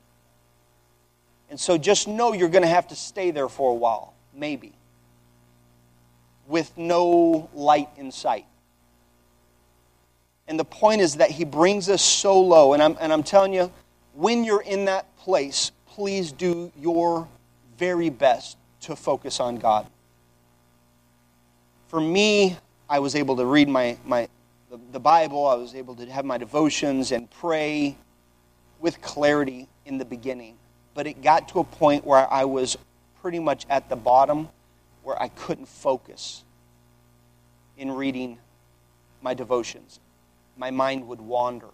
And 1.51 1.59
so 1.59 1.77
just 1.77 2.07
know 2.07 2.33
you're 2.33 2.49
going 2.49 2.63
to 2.63 2.69
have 2.69 2.89
to 2.89 2.97
stay 2.97 3.33
there 3.33 3.49
for 3.49 3.73
a 3.73 3.75
while, 3.75 4.15
maybe, 4.33 4.73
with 6.47 6.73
no 6.79 7.51
light 7.53 7.89
in 7.97 8.13
sight. 8.13 8.47
And 10.47 10.59
the 10.59 10.65
point 10.65 11.01
is 11.01 11.17
that 11.17 11.31
he 11.31 11.45
brings 11.45 11.89
us 11.89 12.03
so 12.03 12.41
low. 12.41 12.73
And 12.73 12.83
I'm, 12.83 12.97
and 13.01 13.13
I'm 13.13 13.25
telling 13.25 13.53
you, 13.53 13.73
when 14.15 14.45
you're 14.45 14.63
in 14.63 14.85
that 14.85 15.17
place, 15.17 15.73
please 15.89 16.31
do 16.31 16.71
your 16.79 17.29
very 17.77 18.11
best 18.11 18.57
to 18.83 18.95
focus 18.95 19.41
on 19.41 19.59
God. 19.59 19.87
For 21.89 22.01
me, 22.01 22.57
I 22.89 23.01
was 23.01 23.17
able 23.17 23.37
to 23.37 23.45
read 23.45 23.69
my, 23.69 23.99
my, 24.05 24.29
the, 24.71 24.79
the 24.93 25.01
Bible, 25.01 25.47
I 25.49 25.55
was 25.55 25.75
able 25.75 25.97
to 25.97 26.07
have 26.07 26.25
my 26.25 26.39
devotions 26.39 27.11
and 27.11 27.29
pray 27.29 27.97
with 28.79 29.01
clarity 29.03 29.69
in 29.85 29.99
the 29.99 30.05
beginning 30.05 30.57
but 31.01 31.07
it 31.07 31.23
got 31.23 31.49
to 31.49 31.61
a 31.61 31.65
point 31.65 32.05
where 32.05 32.31
I 32.31 32.45
was 32.45 32.77
pretty 33.23 33.39
much 33.39 33.65
at 33.71 33.89
the 33.89 33.97
bottom 33.97 34.51
where 35.03 35.19
I 35.19 35.29
couldn't 35.29 35.67
focus 35.67 36.45
in 37.79 37.91
reading 37.91 38.37
my 39.23 39.33
devotions. 39.33 39.99
My 40.59 40.71
mind 40.71 41.09
would 41.09 41.23
wander. 41.23 41.71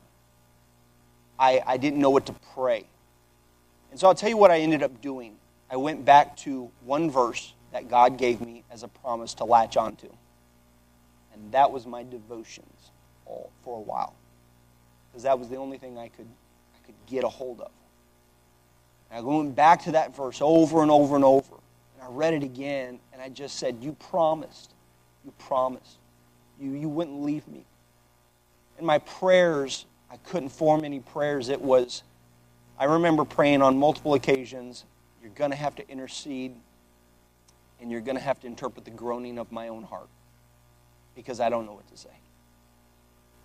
I, 1.41 1.61
I 1.67 1.77
didn't 1.77 1.99
know 1.99 2.11
what 2.11 2.27
to 2.27 2.37
pray. 2.55 2.85
And 3.91 3.99
so 3.99 4.07
I'll 4.07 4.15
tell 4.15 4.29
you 4.29 4.37
what 4.37 4.53
I 4.53 4.61
ended 4.61 4.85
up 4.85 5.03
doing. 5.03 5.35
I 5.69 5.77
went 5.77 6.05
back 6.05 6.37
to 6.45 6.71
one 6.85 7.11
verse 7.11 7.53
that 7.73 7.91
God 7.91 8.19
gave 8.19 8.41
me 8.41 8.63
as 8.71 8.85
a 8.85 8.89
promise 8.89 9.35
to 9.35 9.45
latch 9.45 9.77
onto. 9.77 10.09
And 11.35 11.51
that 11.51 11.73
was 11.73 11.85
my 11.85 12.05
devotions 12.05 12.93
all, 13.25 13.51
for 13.65 13.77
a 13.77 13.83
while. 13.83 14.15
Because 15.11 15.25
that 15.25 15.37
was 15.37 15.49
the 15.49 15.57
only 15.57 15.79
thing 15.79 15.99
I 15.99 16.07
could, 16.07 16.29
I 16.77 16.87
could 16.87 16.95
get 17.09 17.25
a 17.25 17.29
hold 17.29 17.61
of. 17.61 17.73
And 19.11 19.19
I 19.19 19.21
went 19.21 19.55
back 19.55 19.85
to 19.85 19.93
that 19.93 20.17
verse 20.17 20.41
over 20.41 20.83
and 20.83 20.91
over 20.91 21.17
and 21.17 21.25
over. 21.25 21.55
And 21.95 22.03
I 22.03 22.11
read 22.11 22.35
it 22.35 22.43
again, 22.43 22.99
and 23.13 23.23
I 23.23 23.29
just 23.29 23.59
said, 23.59 23.77
You 23.81 23.93
promised. 23.93 24.73
You 25.25 25.33
promised. 25.39 25.97
You, 26.61 26.73
you 26.73 26.89
wouldn't 26.89 27.23
leave 27.23 27.47
me. 27.49 27.65
In 28.79 28.87
my 28.87 28.99
prayers, 28.99 29.87
I 30.11 30.17
couldn't 30.19 30.51
form 30.51 30.85
any 30.85 31.01
prayers. 31.01 31.49
It 31.49 31.61
was, 31.61 32.03
I 32.79 32.85
remember 32.85 33.25
praying 33.25 33.63
on 33.63 33.79
multiple 33.79 34.15
occasions, 34.15 34.85
You're 35.23 35.33
going 35.33 35.51
to 35.51 35.57
have 35.57 35.75
to 35.77 35.89
intercede, 35.89 36.55
and 37.81 37.91
you're 37.91 38.01
going 38.01 38.17
to 38.17 38.23
have 38.23 38.41
to 38.41 38.47
interpret 38.47 38.85
the 38.85 38.91
groaning 38.91 39.39
of 39.39 39.53
my 39.53 39.69
own 39.69 39.83
heart 39.83 40.09
because 41.15 41.41
I 41.41 41.49
don't 41.49 41.67
know 41.67 41.73
what 41.73 41.89
to 41.89 41.97
say. 41.97 42.11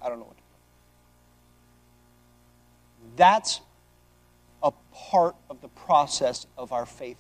I 0.04 0.10
don't 0.10 0.20
know 0.20 0.26
what 0.26 0.38
to 0.38 0.44
pray. 0.44 0.50
That's 3.16 3.62
a 4.64 4.72
part 4.94 5.36
of 5.50 5.62
the 5.62 5.68
process 5.70 6.46
of 6.58 6.72
our 6.72 6.86
faith 6.86 7.18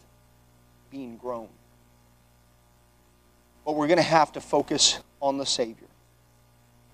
being 0.89 1.17
grown. 1.17 1.47
But 3.65 3.75
we're 3.75 3.87
going 3.87 3.97
to 3.97 4.03
have 4.03 4.31
to 4.33 4.41
focus 4.41 4.99
on 5.21 5.37
the 5.37 5.45
Savior. 5.45 5.87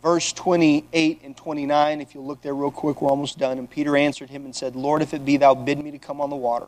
Verse 0.04 0.32
28 0.34 1.22
and 1.24 1.36
29, 1.36 2.02
if 2.02 2.14
you 2.14 2.22
look 2.22 2.42
there 2.42 2.54
real 2.54 2.72
quick, 2.72 3.02
we're 3.02 3.10
almost 3.10 3.40
done. 3.40 3.58
And 3.58 3.70
Peter 3.70 3.98
answered 3.98 4.30
him 4.30 4.46
and 4.46 4.56
said, 4.56 4.76
Lord, 4.76 5.02
if 5.02 5.14
it 5.14 5.26
be 5.26 5.38
thou, 5.38 5.56
bid 5.56 5.84
me 5.84 5.92
to 5.92 5.98
come 5.98 6.22
on 6.22 6.30
the 6.30 6.36
water. 6.36 6.68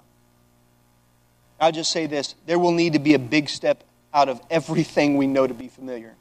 I'll 1.60 1.72
just 1.72 1.92
say 1.92 2.08
this 2.08 2.36
there 2.46 2.58
will 2.58 2.72
need 2.72 2.94
to 2.94 3.00
be 3.00 3.14
a 3.14 3.20
big 3.20 3.50
step 3.50 3.84
out 4.14 4.30
of 4.30 4.42
everything 4.50 5.18
we 5.18 5.28
know 5.28 5.46
to 5.46 5.54
be 5.54 5.68
familiar. 5.68 6.16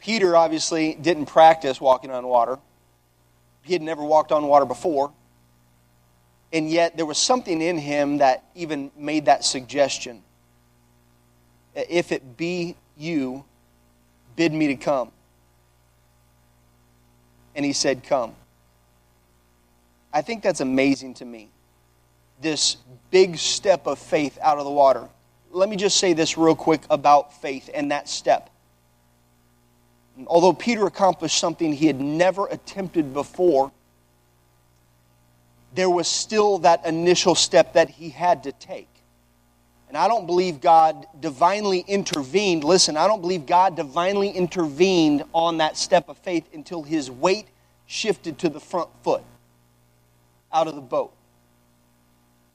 Peter 0.00 0.34
obviously 0.34 0.94
didn't 0.94 1.26
practice 1.26 1.80
walking 1.80 2.10
on 2.10 2.26
water, 2.26 2.58
he 3.62 3.72
had 3.72 3.82
never 3.82 4.02
walked 4.02 4.32
on 4.32 4.46
water 4.48 4.66
before. 4.66 5.12
And 6.52 6.70
yet 6.70 6.96
there 6.96 7.06
was 7.06 7.18
something 7.18 7.62
in 7.62 7.78
him 7.78 8.18
that 8.18 8.44
even 8.54 8.90
made 8.96 9.24
that 9.24 9.44
suggestion. 9.44 10.22
If 11.74 12.12
it 12.12 12.36
be 12.36 12.76
you, 12.96 13.44
bid 14.36 14.52
me 14.52 14.68
to 14.68 14.76
come. 14.76 15.10
And 17.54 17.64
he 17.64 17.72
said, 17.72 18.04
Come. 18.04 18.34
I 20.12 20.20
think 20.20 20.42
that's 20.42 20.60
amazing 20.60 21.14
to 21.14 21.24
me. 21.24 21.48
This 22.40 22.76
big 23.10 23.38
step 23.38 23.86
of 23.86 23.98
faith 23.98 24.38
out 24.42 24.58
of 24.58 24.64
the 24.64 24.70
water. 24.70 25.08
Let 25.50 25.68
me 25.68 25.76
just 25.76 25.98
say 25.98 26.12
this 26.12 26.36
real 26.36 26.56
quick 26.56 26.82
about 26.90 27.40
faith 27.40 27.70
and 27.72 27.90
that 27.90 28.08
step. 28.08 28.50
Although 30.26 30.52
Peter 30.52 30.86
accomplished 30.86 31.38
something 31.38 31.72
he 31.72 31.86
had 31.86 32.00
never 32.00 32.46
attempted 32.48 33.14
before, 33.14 33.72
there 35.74 35.90
was 35.90 36.08
still 36.08 36.58
that 36.58 36.86
initial 36.86 37.34
step 37.34 37.74
that 37.74 37.88
he 37.90 38.10
had 38.10 38.44
to 38.44 38.52
take. 38.52 38.88
And 39.88 39.96
I 39.96 40.08
don't 40.08 40.26
believe 40.26 40.60
God 40.60 41.06
divinely 41.20 41.84
intervened. 41.86 42.64
Listen, 42.64 42.96
I 42.96 43.06
don't 43.06 43.20
believe 43.20 43.46
God 43.46 43.76
divinely 43.76 44.30
intervened 44.30 45.24
on 45.34 45.58
that 45.58 45.76
step 45.76 46.08
of 46.08 46.16
faith 46.18 46.48
until 46.54 46.82
his 46.82 47.10
weight 47.10 47.46
shifted 47.86 48.38
to 48.38 48.48
the 48.48 48.60
front 48.60 48.88
foot 49.02 49.22
out 50.52 50.66
of 50.66 50.74
the 50.74 50.80
boat. 50.80 51.12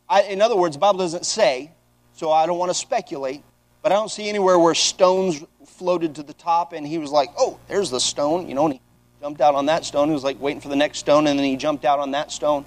I, 0.10 0.24
in 0.24 0.42
other 0.42 0.56
words, 0.56 0.76
the 0.76 0.80
Bible 0.80 1.00
doesn't 1.00 1.26
say, 1.26 1.72
so 2.14 2.32
I 2.32 2.46
don't 2.48 2.58
want 2.58 2.72
to 2.72 2.76
speculate, 2.76 3.44
but 3.84 3.92
I 3.92 3.96
don't 3.96 4.10
see 4.10 4.30
anywhere 4.30 4.58
where 4.58 4.74
stones 4.74 5.44
floated 5.66 6.16
to 6.16 6.24
the 6.24 6.34
top 6.34 6.74
and 6.74 6.88
he 6.88 6.98
was 6.98 7.12
like, 7.12 7.30
oh, 7.38 7.60
there's 7.68 7.92
the 7.92 8.00
stone, 8.00 8.48
you 8.48 8.56
know, 8.56 8.66
and 8.66 8.74
he 8.74 8.82
jumped 9.22 9.42
out 9.42 9.54
on 9.54 9.68
that 9.68 9.86
stone. 9.86 10.08
He 10.08 10.14
was 10.14 10.24
like 10.24 10.40
waiting 10.40 10.62
for 10.62 10.70
the 10.70 10.76
next 10.76 11.00
stone 11.00 11.28
and 11.28 11.38
then 11.38 11.46
he 11.46 11.56
jumped 11.56 11.86
out 11.86 12.00
on 12.00 12.12
that 12.12 12.32
stone 12.32 12.66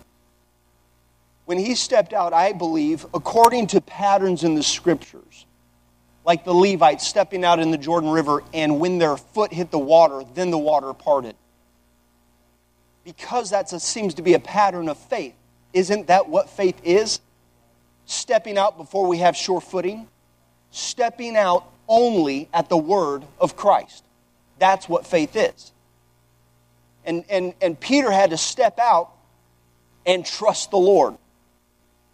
when 1.50 1.58
he 1.58 1.74
stepped 1.74 2.12
out, 2.12 2.32
I 2.32 2.52
believe, 2.52 3.04
according 3.12 3.66
to 3.66 3.80
patterns 3.80 4.44
in 4.44 4.54
the 4.54 4.62
scriptures, 4.62 5.46
like 6.24 6.44
the 6.44 6.54
Levites 6.54 7.04
stepping 7.04 7.44
out 7.44 7.58
in 7.58 7.72
the 7.72 7.76
Jordan 7.76 8.10
River, 8.10 8.44
and 8.54 8.78
when 8.78 8.98
their 8.98 9.16
foot 9.16 9.52
hit 9.52 9.72
the 9.72 9.78
water, 9.80 10.22
then 10.34 10.52
the 10.52 10.58
water 10.58 10.94
parted. 10.94 11.34
Because 13.02 13.50
that 13.50 13.68
seems 13.68 14.14
to 14.14 14.22
be 14.22 14.34
a 14.34 14.38
pattern 14.38 14.88
of 14.88 14.96
faith. 14.96 15.34
Isn't 15.72 16.06
that 16.06 16.28
what 16.28 16.50
faith 16.50 16.80
is? 16.84 17.18
Stepping 18.06 18.56
out 18.56 18.76
before 18.76 19.08
we 19.08 19.18
have 19.18 19.36
sure 19.36 19.60
footing, 19.60 20.06
stepping 20.70 21.36
out 21.36 21.64
only 21.88 22.48
at 22.54 22.68
the 22.68 22.76
word 22.76 23.24
of 23.40 23.56
Christ. 23.56 24.04
That's 24.60 24.88
what 24.88 25.04
faith 25.04 25.34
is. 25.34 25.72
And, 27.04 27.24
and, 27.28 27.54
and 27.60 27.80
Peter 27.80 28.12
had 28.12 28.30
to 28.30 28.36
step 28.36 28.78
out 28.78 29.10
and 30.06 30.24
trust 30.24 30.70
the 30.70 30.78
Lord. 30.78 31.16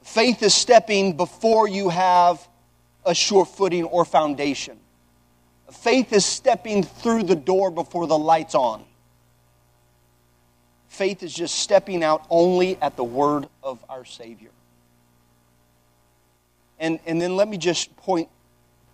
Faith 0.06 0.40
is 0.44 0.54
stepping 0.54 1.16
before 1.16 1.66
you 1.68 1.88
have 1.88 2.46
a 3.04 3.12
sure 3.12 3.44
footing 3.44 3.82
or 3.82 4.04
foundation. 4.04 4.78
Faith 5.72 6.12
is 6.12 6.24
stepping 6.24 6.84
through 6.84 7.24
the 7.24 7.34
door 7.34 7.72
before 7.72 8.06
the 8.06 8.16
light's 8.16 8.54
on. 8.54 8.84
Faith 10.88 11.24
is 11.24 11.34
just 11.34 11.56
stepping 11.56 12.04
out 12.04 12.24
only 12.30 12.80
at 12.80 12.96
the 12.96 13.02
word 13.02 13.48
of 13.64 13.84
our 13.88 14.04
Savior. 14.04 14.50
And, 16.78 17.00
and 17.04 17.20
then 17.20 17.34
let 17.34 17.48
me 17.48 17.58
just 17.58 17.94
point 17.96 18.28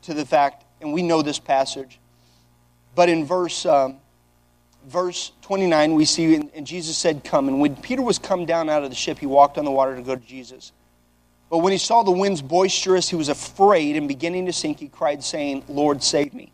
to 0.04 0.14
the 0.14 0.24
fact, 0.24 0.64
and 0.80 0.94
we 0.94 1.02
know 1.02 1.20
this 1.20 1.38
passage, 1.38 2.00
but 2.94 3.10
in 3.10 3.26
verse, 3.26 3.66
um, 3.66 3.98
verse 4.86 5.32
29, 5.42 5.94
we 5.94 6.06
see, 6.06 6.36
and 6.36 6.66
Jesus 6.66 6.96
said, 6.96 7.22
Come. 7.22 7.48
And 7.48 7.60
when 7.60 7.76
Peter 7.76 8.02
was 8.02 8.18
come 8.18 8.46
down 8.46 8.70
out 8.70 8.82
of 8.82 8.88
the 8.88 8.96
ship, 8.96 9.18
he 9.18 9.26
walked 9.26 9.58
on 9.58 9.66
the 9.66 9.70
water 9.70 9.94
to 9.94 10.02
go 10.02 10.16
to 10.16 10.26
Jesus. 10.26 10.72
But 11.52 11.58
when 11.58 11.72
he 11.72 11.78
saw 11.78 12.02
the 12.02 12.10
winds 12.10 12.40
boisterous, 12.40 13.10
he 13.10 13.16
was 13.16 13.28
afraid 13.28 13.94
and 13.98 14.08
beginning 14.08 14.46
to 14.46 14.54
sink, 14.54 14.80
he 14.80 14.88
cried, 14.88 15.22
saying, 15.22 15.64
Lord, 15.68 16.02
save 16.02 16.32
me. 16.32 16.50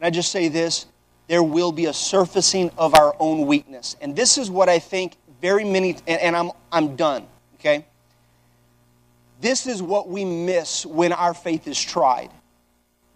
And 0.00 0.06
I 0.06 0.10
just 0.10 0.32
say 0.32 0.48
this 0.48 0.86
there 1.26 1.42
will 1.42 1.70
be 1.70 1.84
a 1.84 1.92
surfacing 1.92 2.70
of 2.78 2.94
our 2.94 3.14
own 3.20 3.46
weakness. 3.46 3.94
And 4.00 4.16
this 4.16 4.38
is 4.38 4.50
what 4.50 4.70
I 4.70 4.78
think 4.78 5.16
very 5.42 5.64
many, 5.64 5.98
and, 6.06 6.18
and 6.18 6.34
I'm, 6.34 6.50
I'm 6.72 6.96
done, 6.96 7.26
okay? 7.56 7.84
This 9.42 9.66
is 9.66 9.82
what 9.82 10.08
we 10.08 10.24
miss 10.24 10.86
when 10.86 11.12
our 11.12 11.34
faith 11.34 11.68
is 11.68 11.78
tried. 11.78 12.30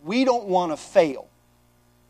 We 0.04 0.26
don't 0.26 0.44
want 0.44 0.70
to 0.72 0.76
fail. 0.76 1.28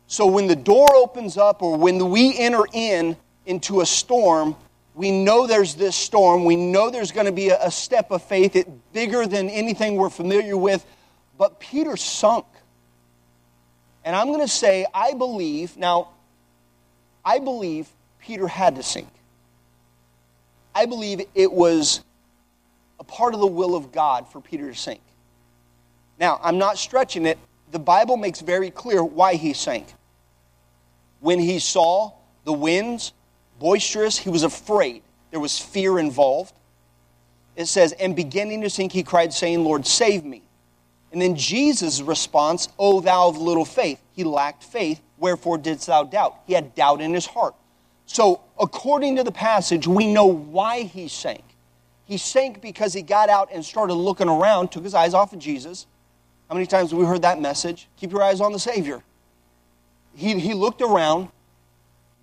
So 0.07 0.27
when 0.27 0.47
the 0.47 0.55
door 0.57 0.93
opens 0.93 1.37
up 1.37 1.61
or 1.61 1.77
when 1.77 2.09
we 2.09 2.37
enter 2.37 2.65
in 2.73 3.15
into 3.45 3.79
a 3.79 3.85
storm, 3.85 4.57
we 4.95 5.11
know 5.11 5.47
there's 5.47 5.75
this 5.75 5.95
storm. 5.95 6.45
We 6.45 6.55
know 6.55 6.89
there's 6.89 7.11
going 7.11 7.25
to 7.25 7.31
be 7.31 7.49
a, 7.49 7.71
step 7.71 8.11
of 8.11 8.21
faith, 8.23 8.55
it 8.55 8.67
bigger 8.93 9.25
than 9.25 9.49
anything 9.49 9.95
we're 9.95 10.09
familiar 10.09 10.55
with. 10.55 10.85
But 11.37 11.59
Peter 11.59 11.97
sunk. 11.97 12.45
And 14.05 14.15
I'm 14.15 14.27
going 14.27 14.41
to 14.41 14.47
say, 14.47 14.85
I 14.93 15.13
believe, 15.13 15.77
now, 15.77 16.09
I 17.25 17.39
believe 17.39 17.87
Peter 18.19 18.47
had 18.47 18.75
to 18.75 18.83
sink. 18.83 19.07
I 20.75 20.85
believe 20.85 21.21
it 21.33 21.51
was 21.51 22.01
a 22.99 23.03
part 23.03 23.33
of 23.33 23.39
the 23.39 23.47
will 23.47 23.75
of 23.75 23.91
God 23.91 24.27
for 24.27 24.41
Peter 24.41 24.69
to 24.69 24.75
sink. 24.75 25.01
Now, 26.19 26.39
I'm 26.43 26.57
not 26.57 26.77
stretching 26.77 27.25
it. 27.25 27.39
The 27.71 27.79
Bible 27.79 28.17
makes 28.17 28.41
very 28.41 28.69
clear 28.69 29.03
why 29.03 29.35
he 29.35 29.53
sank. 29.53 29.87
When 31.19 31.39
he 31.39 31.59
saw 31.59 32.11
the 32.43 32.53
winds, 32.53 33.13
boisterous. 33.63 34.17
He 34.17 34.29
was 34.29 34.43
afraid. 34.43 35.01
There 35.31 35.39
was 35.39 35.57
fear 35.57 35.97
involved. 35.97 36.53
It 37.55 37.67
says, 37.67 37.93
and 37.93 38.13
beginning 38.15 38.61
to 38.61 38.69
sink, 38.69 38.91
he 38.91 39.03
cried, 39.03 39.31
saying, 39.33 39.63
Lord, 39.63 39.87
save 39.87 40.25
me. 40.25 40.43
And 41.13 41.21
then 41.21 41.35
Jesus' 41.35 42.01
response, 42.01 42.67
O 42.77 42.99
thou 42.99 43.29
of 43.29 43.37
little 43.37 43.63
faith. 43.63 44.01
He 44.11 44.23
lacked 44.23 44.63
faith, 44.63 44.99
wherefore 45.17 45.57
didst 45.57 45.87
thou 45.87 46.03
doubt? 46.03 46.39
He 46.45 46.53
had 46.53 46.75
doubt 46.75 46.99
in 46.99 47.13
his 47.13 47.25
heart. 47.25 47.55
So, 48.05 48.41
according 48.59 49.15
to 49.15 49.23
the 49.23 49.31
passage, 49.31 49.87
we 49.87 50.11
know 50.11 50.25
why 50.25 50.81
he 50.81 51.07
sank. 51.07 51.43
He 52.05 52.17
sank 52.17 52.61
because 52.61 52.93
he 52.93 53.01
got 53.01 53.29
out 53.29 53.49
and 53.53 53.63
started 53.63 53.93
looking 53.93 54.27
around, 54.27 54.71
took 54.71 54.83
his 54.83 54.93
eyes 54.93 55.13
off 55.13 55.31
of 55.31 55.39
Jesus. 55.39 55.87
How 56.49 56.55
many 56.55 56.67
times 56.67 56.89
have 56.89 56.99
we 56.99 57.05
heard 57.05 57.21
that 57.21 57.39
message? 57.39 57.87
Keep 57.95 58.11
your 58.11 58.23
eyes 58.23 58.41
on 58.41 58.51
the 58.51 58.59
Savior. 58.59 59.01
He, 60.15 60.37
he 60.37 60.53
looked 60.53 60.81
around, 60.81 61.29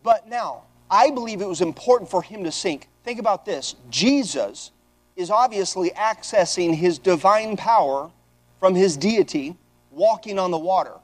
but 0.03 0.29
now, 0.29 0.65
I 0.91 1.11
believe 1.11 1.41
it 1.41 1.49
was 1.49 1.61
important 1.61 2.11
for 2.11 2.23
him 2.23 2.45
to 2.45 2.53
sink. 2.53 2.89
Think 3.05 3.21
about 3.21 3.45
this 3.45 3.77
Jesus 3.91 4.73
is 5.17 5.31
obviously 5.31 5.91
accessing 5.91 6.75
his 6.75 6.99
divine 6.99 7.57
power 7.57 8.11
from 8.59 8.75
his 8.75 8.97
deity 8.97 9.57
walking 9.91 10.39
on 10.39 10.51
the 10.51 10.59
water. 10.59 10.95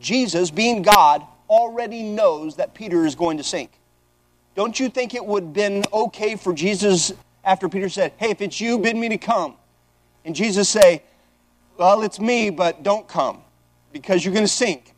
Jesus, 0.00 0.50
being 0.50 0.82
God, 0.82 1.22
already 1.48 2.02
knows 2.02 2.56
that 2.56 2.74
Peter 2.74 3.04
is 3.04 3.14
going 3.14 3.36
to 3.36 3.44
sink. 3.44 3.70
Don't 4.54 4.78
you 4.78 4.88
think 4.88 5.14
it 5.14 5.24
would 5.24 5.42
have 5.44 5.52
been 5.52 5.84
okay 5.92 6.36
for 6.36 6.52
Jesus, 6.52 7.12
after 7.44 7.68
Peter 7.68 7.88
said, 7.88 8.12
Hey, 8.16 8.30
if 8.30 8.40
it's 8.40 8.60
you, 8.60 8.78
bid 8.78 8.96
me 8.96 9.08
to 9.08 9.18
come? 9.18 9.54
And 10.24 10.34
Jesus 10.34 10.68
say, 10.68 11.02
Well, 11.76 12.02
it's 12.02 12.20
me, 12.20 12.50
but 12.50 12.82
don't 12.82 13.06
come 13.06 13.42
because 13.92 14.24
you're 14.24 14.34
going 14.34 14.46
to 14.46 14.52
sink. 14.52 14.94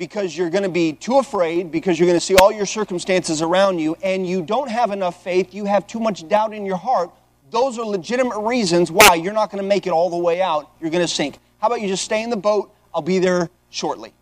Because 0.00 0.34
you're 0.34 0.48
going 0.48 0.62
to 0.62 0.70
be 0.70 0.94
too 0.94 1.18
afraid, 1.18 1.70
because 1.70 1.98
you're 1.98 2.06
going 2.06 2.18
to 2.18 2.24
see 2.24 2.34
all 2.34 2.50
your 2.50 2.64
circumstances 2.64 3.42
around 3.42 3.80
you, 3.80 3.98
and 4.02 4.26
you 4.26 4.40
don't 4.40 4.70
have 4.70 4.92
enough 4.92 5.22
faith, 5.22 5.52
you 5.52 5.66
have 5.66 5.86
too 5.86 6.00
much 6.00 6.26
doubt 6.26 6.54
in 6.54 6.64
your 6.64 6.78
heart. 6.78 7.10
Those 7.50 7.78
are 7.78 7.84
legitimate 7.84 8.38
reasons 8.38 8.90
why 8.90 9.16
you're 9.16 9.34
not 9.34 9.50
going 9.50 9.62
to 9.62 9.68
make 9.68 9.86
it 9.86 9.90
all 9.90 10.08
the 10.08 10.16
way 10.16 10.40
out. 10.40 10.70
You're 10.80 10.88
going 10.88 11.06
to 11.06 11.12
sink. 11.12 11.38
How 11.58 11.66
about 11.66 11.82
you 11.82 11.88
just 11.88 12.02
stay 12.02 12.22
in 12.22 12.30
the 12.30 12.36
boat? 12.38 12.74
I'll 12.94 13.02
be 13.02 13.18
there 13.18 13.50
shortly. 13.68 14.14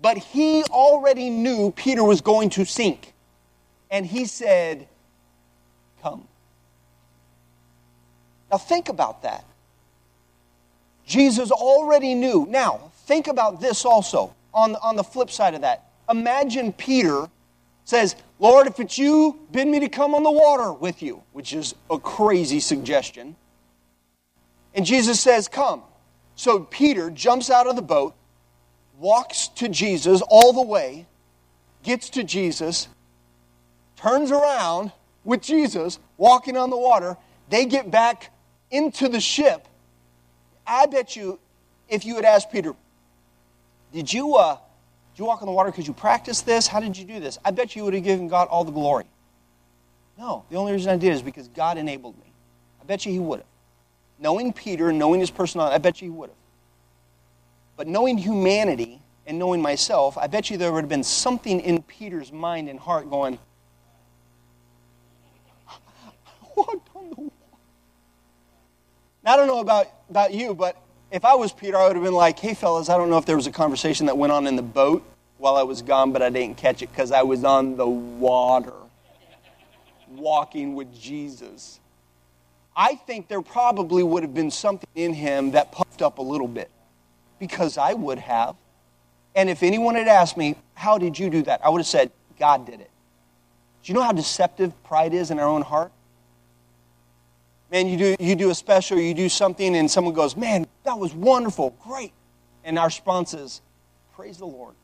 But 0.00 0.16
he 0.16 0.62
already 0.64 1.28
knew 1.28 1.72
Peter 1.72 2.04
was 2.04 2.20
going 2.20 2.50
to 2.50 2.64
sink. 2.64 3.14
And 3.90 4.06
he 4.06 4.26
said, 4.26 4.86
Come. 6.02 6.28
Now 8.48 8.58
think 8.58 8.88
about 8.88 9.22
that. 9.22 9.44
Jesus 11.04 11.50
already 11.50 12.14
knew. 12.14 12.46
Now, 12.48 12.92
think 13.06 13.26
about 13.26 13.60
this 13.60 13.84
also 13.84 14.34
on, 14.52 14.76
on 14.76 14.96
the 14.96 15.04
flip 15.04 15.30
side 15.30 15.54
of 15.54 15.60
that. 15.62 15.90
Imagine 16.10 16.72
Peter 16.72 17.28
says, 17.84 18.16
Lord, 18.38 18.66
if 18.66 18.80
it's 18.80 18.98
you, 18.98 19.38
bid 19.52 19.68
me 19.68 19.80
to 19.80 19.88
come 19.88 20.14
on 20.14 20.22
the 20.22 20.30
water 20.30 20.72
with 20.72 21.02
you, 21.02 21.22
which 21.32 21.52
is 21.52 21.74
a 21.90 21.98
crazy 21.98 22.60
suggestion. 22.60 23.36
And 24.74 24.84
Jesus 24.84 25.20
says, 25.20 25.48
Come. 25.48 25.82
So 26.36 26.60
Peter 26.60 27.10
jumps 27.10 27.48
out 27.48 27.68
of 27.68 27.76
the 27.76 27.82
boat, 27.82 28.14
walks 28.98 29.48
to 29.48 29.68
Jesus 29.68 30.20
all 30.28 30.52
the 30.52 30.62
way, 30.62 31.06
gets 31.84 32.10
to 32.10 32.24
Jesus, 32.24 32.88
turns 33.96 34.32
around 34.32 34.90
with 35.22 35.42
Jesus 35.42 36.00
walking 36.16 36.56
on 36.56 36.70
the 36.70 36.76
water. 36.76 37.16
They 37.50 37.66
get 37.66 37.90
back 37.90 38.32
into 38.70 39.08
the 39.08 39.20
ship. 39.20 39.68
I 40.66 40.86
bet 40.86 41.14
you, 41.14 41.38
if 41.88 42.04
you 42.04 42.16
had 42.16 42.24
asked 42.24 42.50
Peter, 42.50 42.74
did 43.94 44.12
you, 44.12 44.34
uh, 44.34 44.56
did 45.12 45.20
you 45.20 45.24
walk 45.24 45.40
on 45.40 45.46
the 45.46 45.52
water 45.52 45.70
because 45.70 45.86
you 45.86 45.94
practiced 45.94 46.44
this? 46.44 46.66
How 46.66 46.80
did 46.80 46.98
you 46.98 47.04
do 47.04 47.20
this? 47.20 47.38
I 47.44 47.52
bet 47.52 47.76
you 47.76 47.84
would 47.84 47.94
have 47.94 48.02
given 48.02 48.26
God 48.26 48.48
all 48.48 48.64
the 48.64 48.72
glory. 48.72 49.04
No, 50.18 50.44
the 50.50 50.56
only 50.56 50.72
reason 50.72 50.90
I 50.90 50.96
did 50.96 51.12
is 51.12 51.22
because 51.22 51.46
God 51.46 51.78
enabled 51.78 52.18
me. 52.18 52.32
I 52.82 52.84
bet 52.84 53.06
you 53.06 53.12
he 53.12 53.20
would 53.20 53.38
have. 53.38 53.48
Knowing 54.18 54.52
Peter, 54.52 54.92
knowing 54.92 55.20
his 55.20 55.30
personality, 55.30 55.76
I 55.76 55.78
bet 55.78 56.02
you 56.02 56.10
he 56.10 56.10
would 56.10 56.30
have. 56.30 56.38
But 57.76 57.86
knowing 57.86 58.18
humanity 58.18 59.00
and 59.26 59.38
knowing 59.38 59.62
myself, 59.62 60.18
I 60.18 60.26
bet 60.26 60.50
you 60.50 60.56
there 60.56 60.72
would 60.72 60.82
have 60.82 60.88
been 60.88 61.04
something 61.04 61.60
in 61.60 61.80
Peter's 61.82 62.32
mind 62.32 62.68
and 62.68 62.80
heart 62.80 63.08
going, 63.08 63.38
I 65.68 65.74
walked 66.56 66.90
on 66.96 67.10
the 67.10 67.16
water. 67.16 67.30
Now, 69.24 69.34
I 69.34 69.36
don't 69.36 69.46
know 69.46 69.60
about, 69.60 69.86
about 70.10 70.34
you, 70.34 70.54
but 70.54 70.83
if 71.14 71.24
I 71.24 71.36
was 71.36 71.52
Peter, 71.52 71.76
I 71.76 71.86
would 71.86 71.94
have 71.94 72.04
been 72.04 72.12
like, 72.12 72.40
hey, 72.40 72.54
fellas, 72.54 72.88
I 72.88 72.96
don't 72.96 73.08
know 73.08 73.18
if 73.18 73.24
there 73.24 73.36
was 73.36 73.46
a 73.46 73.52
conversation 73.52 74.06
that 74.06 74.18
went 74.18 74.32
on 74.32 74.48
in 74.48 74.56
the 74.56 74.62
boat 74.62 75.04
while 75.38 75.56
I 75.56 75.62
was 75.62 75.80
gone, 75.80 76.10
but 76.10 76.22
I 76.22 76.28
didn't 76.28 76.56
catch 76.56 76.82
it 76.82 76.90
because 76.90 77.12
I 77.12 77.22
was 77.22 77.44
on 77.44 77.76
the 77.76 77.86
water 77.86 78.72
walking 80.10 80.74
with 80.74 80.92
Jesus. 80.92 81.78
I 82.76 82.96
think 82.96 83.28
there 83.28 83.42
probably 83.42 84.02
would 84.02 84.24
have 84.24 84.34
been 84.34 84.50
something 84.50 84.88
in 84.96 85.14
him 85.14 85.52
that 85.52 85.70
puffed 85.70 86.02
up 86.02 86.18
a 86.18 86.22
little 86.22 86.48
bit 86.48 86.68
because 87.38 87.78
I 87.78 87.94
would 87.94 88.18
have. 88.18 88.56
And 89.36 89.48
if 89.48 89.62
anyone 89.62 89.94
had 89.94 90.08
asked 90.08 90.36
me, 90.36 90.56
How 90.74 90.98
did 90.98 91.16
you 91.16 91.30
do 91.30 91.42
that? 91.42 91.64
I 91.64 91.68
would 91.68 91.78
have 91.78 91.86
said, 91.86 92.10
God 92.40 92.66
did 92.66 92.80
it. 92.80 92.90
Do 93.84 93.92
you 93.92 93.94
know 93.94 94.02
how 94.02 94.10
deceptive 94.10 94.82
pride 94.82 95.14
is 95.14 95.30
in 95.30 95.38
our 95.38 95.46
own 95.46 95.62
heart? 95.62 95.92
Man, 97.74 97.88
you 97.88 97.96
do, 97.96 98.16
you 98.20 98.36
do 98.36 98.50
a 98.50 98.54
special, 98.54 99.00
you 99.00 99.14
do 99.14 99.28
something, 99.28 99.74
and 99.74 99.90
someone 99.90 100.14
goes, 100.14 100.36
Man, 100.36 100.64
that 100.84 100.96
was 100.96 101.12
wonderful, 101.12 101.70
great. 101.82 102.12
And 102.62 102.78
our 102.78 102.86
response 102.86 103.34
is, 103.34 103.62
Praise 104.14 104.38
the 104.38 104.46
Lord. 104.46 104.76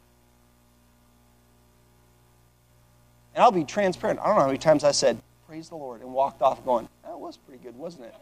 And 3.33 3.45
I'll 3.45 3.53
be 3.53 3.63
transparent. 3.63 4.19
I 4.19 4.27
don't 4.27 4.35
know 4.35 4.41
how 4.41 4.47
many 4.49 4.59
times 4.59 4.83
I 4.83 4.91
said, 4.91 5.23
Praise 5.47 5.69
the 5.69 5.77
Lord, 5.77 6.01
and 6.01 6.13
walked 6.13 6.43
off 6.43 6.65
going, 6.65 6.89
That 7.05 7.17
was 7.17 7.37
pretty 7.37 7.63
good, 7.63 7.77
wasn't 7.77 8.07
it? 8.07 8.15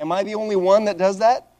Am 0.00 0.10
I 0.10 0.24
the 0.24 0.34
only 0.34 0.56
one 0.56 0.86
that 0.86 0.98
does 0.98 1.20
that? 1.20 1.52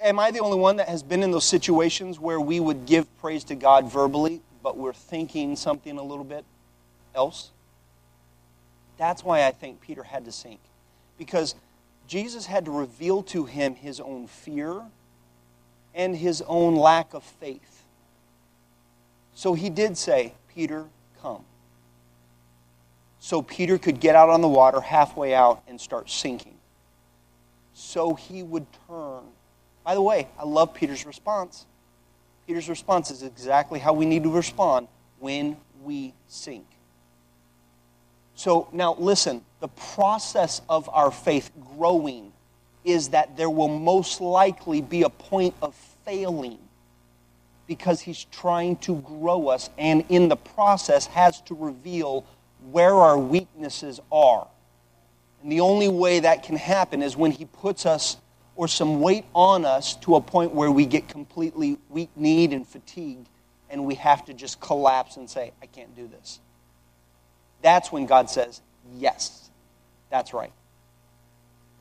Am 0.00 0.20
I 0.20 0.30
the 0.30 0.38
only 0.38 0.58
one 0.58 0.76
that 0.76 0.88
has 0.88 1.02
been 1.02 1.24
in 1.24 1.32
those 1.32 1.44
situations 1.44 2.20
where 2.20 2.40
we 2.40 2.60
would 2.60 2.86
give 2.86 3.08
praise 3.18 3.42
to 3.44 3.56
God 3.56 3.90
verbally, 3.90 4.42
but 4.62 4.76
we're 4.76 4.92
thinking 4.92 5.56
something 5.56 5.98
a 5.98 6.02
little 6.04 6.22
bit 6.22 6.44
else? 7.16 7.50
That's 9.02 9.24
why 9.24 9.44
I 9.44 9.50
think 9.50 9.80
Peter 9.80 10.04
had 10.04 10.26
to 10.26 10.30
sink. 10.30 10.60
Because 11.18 11.56
Jesus 12.06 12.46
had 12.46 12.66
to 12.66 12.70
reveal 12.70 13.24
to 13.24 13.46
him 13.46 13.74
his 13.74 13.98
own 13.98 14.28
fear 14.28 14.80
and 15.92 16.14
his 16.14 16.40
own 16.46 16.76
lack 16.76 17.12
of 17.12 17.24
faith. 17.24 17.82
So 19.34 19.54
he 19.54 19.70
did 19.70 19.98
say, 19.98 20.34
Peter, 20.54 20.84
come. 21.20 21.44
So 23.18 23.42
Peter 23.42 23.76
could 23.76 23.98
get 23.98 24.14
out 24.14 24.28
on 24.28 24.40
the 24.40 24.46
water 24.46 24.80
halfway 24.80 25.34
out 25.34 25.64
and 25.66 25.80
start 25.80 26.08
sinking 26.08 26.54
so 27.74 28.14
he 28.14 28.44
would 28.44 28.66
turn. 28.86 29.24
By 29.82 29.96
the 29.96 30.02
way, 30.02 30.28
I 30.38 30.44
love 30.44 30.74
Peter's 30.74 31.04
response. 31.04 31.66
Peter's 32.46 32.68
response 32.68 33.10
is 33.10 33.24
exactly 33.24 33.80
how 33.80 33.94
we 33.94 34.06
need 34.06 34.22
to 34.22 34.30
respond 34.30 34.86
when 35.18 35.56
we 35.82 36.14
sink. 36.28 36.66
So 38.42 38.66
now 38.72 38.94
listen, 38.94 39.44
the 39.60 39.68
process 39.68 40.62
of 40.68 40.90
our 40.92 41.12
faith 41.12 41.52
growing 41.76 42.32
is 42.82 43.10
that 43.10 43.36
there 43.36 43.48
will 43.48 43.68
most 43.68 44.20
likely 44.20 44.80
be 44.80 45.02
a 45.02 45.08
point 45.08 45.54
of 45.62 45.76
failing 46.04 46.58
because 47.68 48.00
he's 48.00 48.24
trying 48.24 48.78
to 48.78 48.96
grow 48.96 49.46
us 49.46 49.70
and 49.78 50.04
in 50.08 50.28
the 50.28 50.34
process 50.34 51.06
has 51.06 51.40
to 51.42 51.54
reveal 51.54 52.26
where 52.72 52.96
our 52.96 53.16
weaknesses 53.16 54.00
are. 54.10 54.48
And 55.44 55.52
the 55.52 55.60
only 55.60 55.86
way 55.86 56.18
that 56.18 56.42
can 56.42 56.56
happen 56.56 57.00
is 57.00 57.16
when 57.16 57.30
He 57.30 57.44
puts 57.44 57.86
us 57.86 58.16
or 58.56 58.66
some 58.66 59.00
weight 59.00 59.24
on 59.36 59.64
us 59.64 59.94
to 59.98 60.16
a 60.16 60.20
point 60.20 60.52
where 60.52 60.72
we 60.72 60.84
get 60.84 61.06
completely 61.06 61.78
weak 61.88 62.10
kneed 62.16 62.52
and 62.52 62.66
fatigued 62.66 63.28
and 63.70 63.86
we 63.86 63.94
have 63.94 64.24
to 64.24 64.34
just 64.34 64.58
collapse 64.58 65.16
and 65.16 65.30
say, 65.30 65.52
I 65.62 65.66
can't 65.66 65.94
do 65.94 66.08
this. 66.08 66.40
That's 67.62 67.90
when 67.90 68.06
God 68.06 68.28
says, 68.28 68.60
Yes, 68.96 69.50
that's 70.10 70.34
right. 70.34 70.52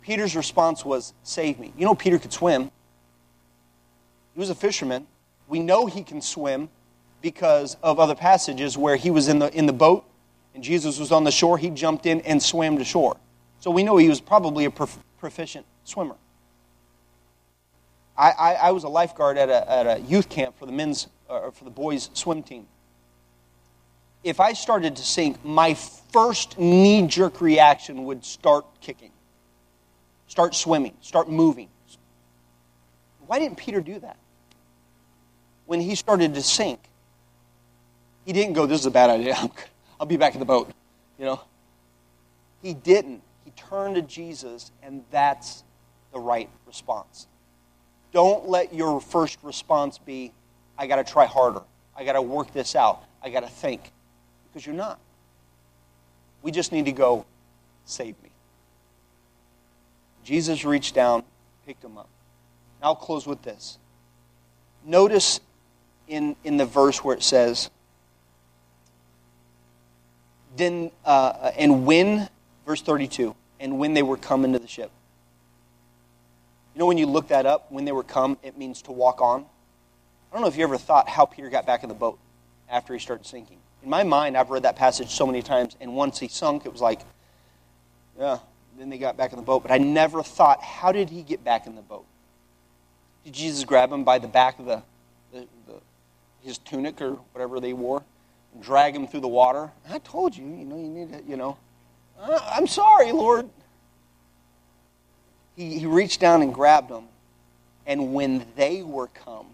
Peter's 0.01 0.35
response 0.35 0.85
was, 0.85 1.13
Save 1.23 1.59
me. 1.59 1.73
You 1.77 1.85
know, 1.85 1.95
Peter 1.95 2.17
could 2.17 2.33
swim. 2.33 2.71
He 4.33 4.39
was 4.39 4.49
a 4.49 4.55
fisherman. 4.55 5.07
We 5.47 5.59
know 5.59 5.87
he 5.87 6.03
can 6.03 6.21
swim 6.21 6.69
because 7.21 7.75
of 7.83 7.99
other 7.99 8.15
passages 8.15 8.77
where 8.77 8.95
he 8.95 9.11
was 9.11 9.27
in 9.27 9.39
the, 9.39 9.53
in 9.55 9.65
the 9.65 9.73
boat 9.73 10.05
and 10.53 10.63
Jesus 10.63 10.99
was 10.99 11.11
on 11.11 11.23
the 11.23 11.31
shore. 11.31 11.57
He 11.57 11.69
jumped 11.69 12.05
in 12.05 12.21
and 12.21 12.41
swam 12.41 12.77
to 12.77 12.83
shore. 12.83 13.17
So 13.59 13.71
we 13.71 13.83
know 13.83 13.97
he 13.97 14.09
was 14.09 14.21
probably 14.21 14.65
a 14.65 14.71
prof- 14.71 15.03
proficient 15.19 15.65
swimmer. 15.83 16.15
I, 18.17 18.31
I, 18.31 18.53
I, 18.53 18.71
was 18.71 18.83
a 18.83 18.89
lifeguard 18.89 19.37
at 19.37 19.49
a, 19.49 19.71
at 19.71 19.87
a 19.87 20.01
youth 20.01 20.29
camp 20.29 20.57
for 20.57 20.65
the 20.65 20.71
men's 20.71 21.07
uh, 21.29 21.49
for 21.51 21.63
the 21.63 21.71
boys' 21.71 22.09
swim 22.13 22.43
team. 22.43 22.67
If 24.23 24.39
I 24.39 24.53
started 24.53 24.95
to 24.97 25.03
sink, 25.03 25.43
my 25.43 25.73
first 25.73 26.60
knee 26.60 27.07
jerk 27.07 27.41
reaction 27.41 28.05
would 28.05 28.23
start 28.23 28.65
kicking, 28.79 29.12
start 30.27 30.53
swimming, 30.53 30.93
start 31.01 31.29
moving. 31.29 31.69
Why 33.25 33.39
didn't 33.39 33.57
Peter 33.57 33.81
do 33.81 33.99
that? 33.99 34.17
When 35.65 35.79
he 35.79 35.95
started 35.95 36.34
to 36.36 36.41
sink, 36.41 36.79
he 38.25 38.34
didn't 38.34 38.53
go, 38.53 38.65
This 38.65 38.81
is 38.81 38.86
a 38.86 38.91
bad 38.91 39.10
idea. 39.10 39.38
I'll 39.99 40.05
be 40.05 40.17
back 40.17 40.34
in 40.34 40.39
the 40.39 40.45
boat. 40.45 40.71
You 41.17 41.25
know? 41.25 41.41
He 42.62 42.73
didn't. 42.73 43.21
He 43.45 43.51
turned 43.51 43.95
to 43.95 44.01
Jesus, 44.01 44.71
and 44.84 45.03
that's 45.12 45.63
the 46.13 46.19
right 46.19 46.49
response. 46.67 47.27
Don't 48.12 48.47
let 48.47 48.73
your 48.73 48.99
first 48.99 49.39
response 49.43 49.97
be, 49.97 50.34
I 50.77 50.88
got 50.88 50.97
to 50.97 51.03
try 51.03 51.25
harder. 51.25 51.62
I 51.95 52.03
got 52.03 52.13
to 52.13 52.21
work 52.21 52.51
this 52.51 52.75
out. 52.75 53.03
I 53.23 53.29
got 53.29 53.41
to 53.41 53.49
think. 53.49 53.91
Because 54.51 54.65
you're 54.65 54.75
not. 54.75 54.99
We 56.41 56.51
just 56.51 56.71
need 56.71 56.85
to 56.85 56.91
go, 56.91 57.25
save 57.85 58.15
me. 58.21 58.29
Jesus 60.23 60.65
reached 60.65 60.95
down, 60.95 61.23
picked 61.65 61.83
him 61.83 61.97
up. 61.97 62.09
I'll 62.81 62.95
close 62.95 63.27
with 63.27 63.43
this. 63.43 63.77
Notice 64.85 65.39
in, 66.07 66.35
in 66.43 66.57
the 66.57 66.65
verse 66.65 67.03
where 67.03 67.15
it 67.15 67.23
says, 67.23 67.69
then, 70.57 70.91
uh, 71.05 71.51
and 71.57 71.85
when 71.85 72.27
Verse 72.65 72.81
32 72.81 73.35
and 73.59 73.79
when 73.79 73.93
they 73.93 74.01
were 74.01 74.17
come 74.17 74.45
into 74.45 74.59
the 74.59 74.67
ship. 74.67 74.91
You 76.73 76.79
know, 76.79 76.85
when 76.85 76.97
you 76.97 77.05
look 77.05 77.27
that 77.27 77.45
up, 77.45 77.71
when 77.71 77.85
they 77.85 77.91
were 77.91 78.03
come, 78.03 78.37
it 78.43 78.57
means 78.57 78.81
to 78.83 78.91
walk 78.91 79.21
on. 79.21 79.41
I 79.41 80.33
don't 80.33 80.41
know 80.41 80.47
if 80.47 80.55
you 80.55 80.63
ever 80.63 80.77
thought 80.77 81.09
how 81.09 81.25
Peter 81.25 81.49
got 81.49 81.65
back 81.65 81.83
in 81.83 81.89
the 81.89 81.95
boat 81.95 82.17
after 82.69 82.93
he 82.93 82.99
started 82.99 83.25
sinking. 83.25 83.57
In 83.83 83.89
my 83.89 84.03
mind, 84.03 84.37
I've 84.37 84.49
read 84.49 84.63
that 84.63 84.75
passage 84.75 85.09
so 85.09 85.25
many 85.25 85.41
times, 85.41 85.75
and 85.81 85.95
once 85.95 86.19
he 86.19 86.27
sunk, 86.27 86.65
it 86.65 86.71
was 86.71 86.81
like, 86.81 87.01
yeah, 88.19 88.37
then 88.77 88.89
they 88.89 88.97
got 88.97 89.17
back 89.17 89.31
in 89.31 89.37
the 89.37 89.43
boat. 89.43 89.63
But 89.63 89.71
I 89.71 89.77
never 89.77 90.21
thought, 90.21 90.61
how 90.61 90.91
did 90.91 91.09
he 91.09 91.23
get 91.23 91.43
back 91.43 91.65
in 91.65 91.75
the 91.75 91.81
boat? 91.81 92.05
Did 93.23 93.33
Jesus 93.33 93.63
grab 93.63 93.91
him 93.91 94.03
by 94.03 94.19
the 94.19 94.27
back 94.27 94.59
of 94.59 94.65
the, 94.65 94.83
the, 95.31 95.47
the 95.67 95.73
his 96.41 96.57
tunic 96.57 97.01
or 97.01 97.19
whatever 97.33 97.59
they 97.59 97.73
wore 97.73 98.03
and 98.53 98.63
drag 98.63 98.95
him 98.95 99.07
through 99.07 99.19
the 99.19 99.27
water? 99.27 99.71
I 99.89 99.99
told 99.99 100.35
you, 100.35 100.45
you 100.45 100.65
know, 100.65 100.77
you 100.77 100.87
need 100.87 101.13
to, 101.13 101.23
you 101.29 101.37
know. 101.37 101.57
Uh, 102.19 102.39
I'm 102.51 102.67
sorry, 102.67 103.11
Lord. 103.11 103.49
He, 105.55 105.79
he 105.79 105.85
reached 105.85 106.19
down 106.19 106.41
and 106.41 106.53
grabbed 106.53 106.89
him, 106.89 107.03
and 107.85 108.13
when 108.13 108.45
they 108.55 108.81
were 108.83 109.07
come, 109.07 109.47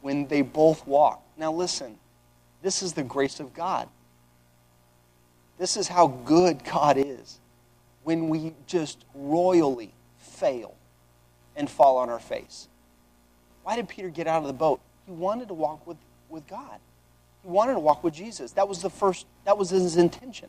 when 0.00 0.26
they 0.26 0.42
both 0.42 0.86
walked. 0.86 1.22
Now 1.38 1.52
listen, 1.52 1.96
this 2.62 2.82
is 2.82 2.92
the 2.92 3.02
grace 3.02 3.40
of 3.40 3.52
God. 3.52 3.88
This 5.58 5.76
is 5.76 5.88
how 5.88 6.06
good 6.08 6.64
God 6.64 6.96
is 6.96 7.38
when 8.04 8.28
we 8.28 8.54
just 8.66 9.04
royally 9.14 9.92
fail 10.18 10.74
and 11.56 11.68
fall 11.68 11.98
on 11.98 12.08
our 12.08 12.18
face. 12.18 12.68
Why 13.62 13.76
did 13.76 13.88
Peter 13.88 14.08
get 14.08 14.26
out 14.26 14.42
of 14.42 14.46
the 14.46 14.52
boat? 14.52 14.80
He 15.06 15.12
wanted 15.12 15.48
to 15.48 15.54
walk 15.54 15.86
with, 15.86 15.98
with 16.28 16.46
God. 16.46 16.80
He 17.42 17.48
wanted 17.48 17.74
to 17.74 17.80
walk 17.80 18.02
with 18.02 18.14
Jesus. 18.14 18.52
That 18.52 18.68
was 18.68 18.82
the 18.82 18.90
first, 18.90 19.26
that 19.44 19.58
was 19.58 19.70
his 19.70 19.96
intention. 19.96 20.48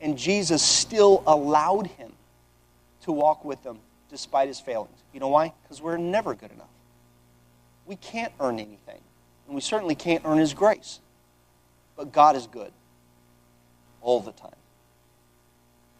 And 0.00 0.18
Jesus 0.18 0.62
still 0.62 1.22
allowed 1.26 1.86
him 1.86 2.12
to 3.02 3.12
walk 3.12 3.44
with 3.44 3.62
them 3.62 3.78
despite 4.10 4.48
his 4.48 4.60
failings. 4.60 4.96
You 5.12 5.20
know 5.20 5.28
why? 5.28 5.52
Because 5.62 5.80
we're 5.80 5.96
never 5.96 6.34
good 6.34 6.50
enough. 6.52 6.68
We 7.86 7.96
can't 7.96 8.32
earn 8.40 8.58
anything. 8.58 9.00
And 9.46 9.54
we 9.54 9.60
certainly 9.60 9.94
can't 9.94 10.22
earn 10.24 10.38
his 10.38 10.54
grace. 10.54 11.00
But 11.96 12.12
God 12.12 12.36
is 12.36 12.46
good 12.46 12.72
all 14.00 14.20
the 14.20 14.32
time. 14.32 14.50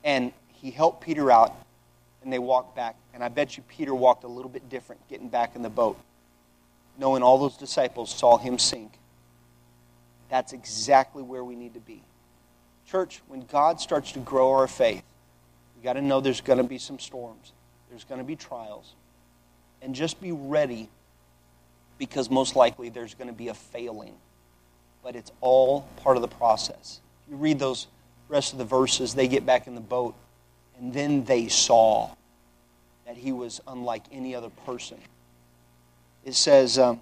And 0.02 0.32
he 0.52 0.70
helped 0.70 1.02
Peter 1.02 1.30
out, 1.30 1.54
and 2.22 2.32
they 2.32 2.38
walked 2.38 2.76
back. 2.76 2.96
And 3.14 3.22
I 3.22 3.28
bet 3.28 3.56
you 3.56 3.62
Peter 3.68 3.94
walked 3.94 4.24
a 4.24 4.28
little 4.28 4.50
bit 4.50 4.68
different 4.68 5.06
getting 5.08 5.28
back 5.28 5.56
in 5.56 5.62
the 5.62 5.70
boat, 5.70 5.98
knowing 6.98 7.22
all 7.22 7.38
those 7.38 7.56
disciples 7.56 8.14
saw 8.14 8.36
him 8.36 8.58
sink. 8.58 8.92
That's 10.28 10.52
exactly 10.52 11.22
where 11.22 11.44
we 11.44 11.54
need 11.54 11.74
to 11.74 11.80
be. 11.80 12.02
Church, 12.86 13.22
when 13.28 13.44
God 13.46 13.80
starts 13.80 14.12
to 14.12 14.18
grow 14.18 14.52
our 14.52 14.66
faith, 14.66 15.02
we 15.76 15.82
got 15.82 15.94
to 15.94 16.02
know 16.02 16.20
there's 16.20 16.40
going 16.40 16.58
to 16.58 16.64
be 16.64 16.78
some 16.78 16.98
storms, 16.98 17.52
there's 17.88 18.04
going 18.04 18.18
to 18.18 18.26
be 18.26 18.36
trials. 18.36 18.94
And 19.80 19.94
just 19.94 20.20
be 20.20 20.32
ready 20.32 20.88
because 21.98 22.30
most 22.30 22.56
likely 22.56 22.88
there's 22.88 23.14
going 23.14 23.28
to 23.28 23.34
be 23.34 23.48
a 23.48 23.54
failing. 23.54 24.14
But 25.02 25.16
it's 25.16 25.32
all 25.40 25.82
part 26.02 26.16
of 26.16 26.22
the 26.22 26.28
process. 26.28 27.00
You 27.28 27.36
read 27.36 27.58
those 27.58 27.86
rest 28.28 28.52
of 28.52 28.58
the 28.58 28.64
verses, 28.64 29.14
they 29.14 29.28
get 29.28 29.44
back 29.44 29.66
in 29.66 29.74
the 29.74 29.80
boat, 29.80 30.14
and 30.78 30.92
then 30.92 31.24
they 31.24 31.48
saw 31.48 32.10
that 33.06 33.16
he 33.16 33.32
was 33.32 33.60
unlike 33.66 34.02
any 34.10 34.34
other 34.34 34.50
person. 34.66 34.98
It 36.24 36.34
says, 36.34 36.78
um, 36.78 37.00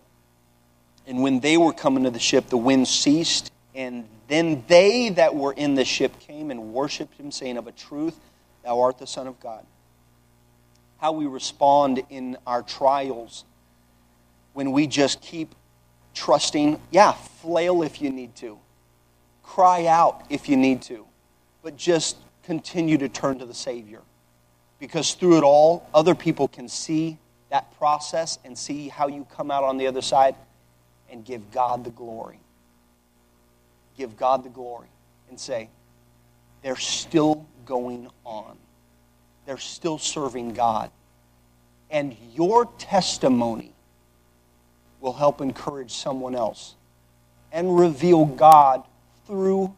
And 1.07 1.23
when 1.23 1.41
they 1.41 1.57
were 1.57 1.73
coming 1.73 2.05
to 2.05 2.11
the 2.11 2.19
ship, 2.19 2.49
the 2.49 2.57
wind 2.57 2.89
ceased, 2.89 3.51
and 3.75 4.07
then 4.29 4.65
they 4.67 5.11
that 5.11 5.35
were 5.35 5.53
in 5.53 5.75
the 5.75 5.85
ship 5.85 6.19
came 6.21 6.51
and 6.51 6.73
worshipped 6.73 7.19
him, 7.19 7.31
saying, 7.31 7.57
Of 7.57 7.67
a 7.67 7.73
truth, 7.73 8.19
thou 8.65 8.81
art 8.81 8.99
the 8.99 9.07
Son 9.07 9.27
of 9.27 9.39
God. 9.41 9.65
How 10.99 11.13
we 11.13 11.27
respond 11.27 12.03
in 12.11 12.37
our 12.47 12.63
trials 12.63 13.45
when 14.53 14.73
we 14.73 14.87
just 14.87 15.21
keep 15.21 15.55
trusting, 16.15 16.81
yeah, 16.91 17.13
flail 17.13 17.83
if 17.83 18.01
you 18.01 18.11
need 18.11 18.35
to, 18.37 18.59
cry 19.43 19.87
out 19.87 20.25
if 20.29 20.49
you 20.49 20.57
need 20.57 20.83
to, 20.83 21.07
but 21.63 21.77
just 21.77 22.17
continue 22.43 22.99
to 22.99 23.09
turn 23.09 23.39
to 23.39 23.47
the 23.47 23.55
Savior. 23.55 24.01
Because 24.79 25.15
through 25.15 25.39
it 25.39 25.45
all, 25.45 25.89
other 25.95 26.15
people 26.15 26.49
can 26.49 26.69
see 26.69 27.19
that 27.51 27.77
process 27.79 28.39
and 28.45 28.57
see 28.57 28.89
how 28.89 29.09
you 29.09 29.27
come 29.31 29.51
out 29.51 29.63
on 29.63 29.77
the 29.77 29.87
other 29.87 30.03
side 30.03 30.35
and 31.11 31.25
give 31.25 31.51
God 31.51 31.85
the 31.85 31.91
glory. 31.91 32.41
Give 33.97 34.17
God 34.17 34.43
the 34.43 34.49
glory 34.49 34.89
and 35.29 35.39
say, 35.39 35.69
they're 36.63 36.77
still 36.77 37.47
going 37.67 38.09
on. 38.25 38.57
They're 39.47 39.59
still 39.59 39.99
serving 39.99 40.55
God. 40.55 40.91
And 41.91 42.17
your 42.33 42.67
testimony 42.79 43.72
will 45.03 45.13
help 45.13 45.41
encourage 45.41 45.91
someone 45.91 46.35
else 46.35 46.77
and 47.51 47.77
reveal 47.77 48.25
God 48.25 48.85
through 49.27 49.75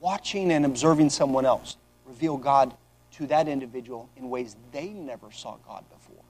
watching 0.00 0.50
and 0.50 0.64
observing 0.64 1.10
someone 1.10 1.44
else. 1.44 1.76
Reveal 2.06 2.38
God 2.38 2.74
to 3.12 3.26
that 3.28 3.48
individual 3.48 4.08
in 4.16 4.30
ways 4.30 4.56
they 4.72 4.88
never 4.88 5.30
saw 5.30 5.56
God 5.68 5.84
before. 5.90 6.24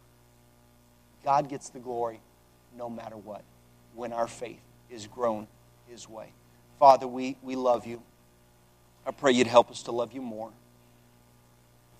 God 1.24 1.48
gets 1.48 1.70
the 1.70 1.78
glory 1.78 2.20
no 2.76 2.90
matter 2.90 3.16
what 3.16 3.42
when 3.94 4.12
our 4.12 4.28
faith 4.28 4.60
is 4.90 5.06
grown 5.06 5.46
His 5.88 6.08
way. 6.08 6.32
Father, 6.78 7.06
we, 7.06 7.36
we 7.42 7.56
love 7.56 7.86
you. 7.86 8.02
I 9.06 9.12
pray 9.12 9.32
you'd 9.32 9.46
help 9.46 9.70
us 9.70 9.84
to 9.84 9.92
love 9.92 10.12
you 10.12 10.20
more. 10.20 10.50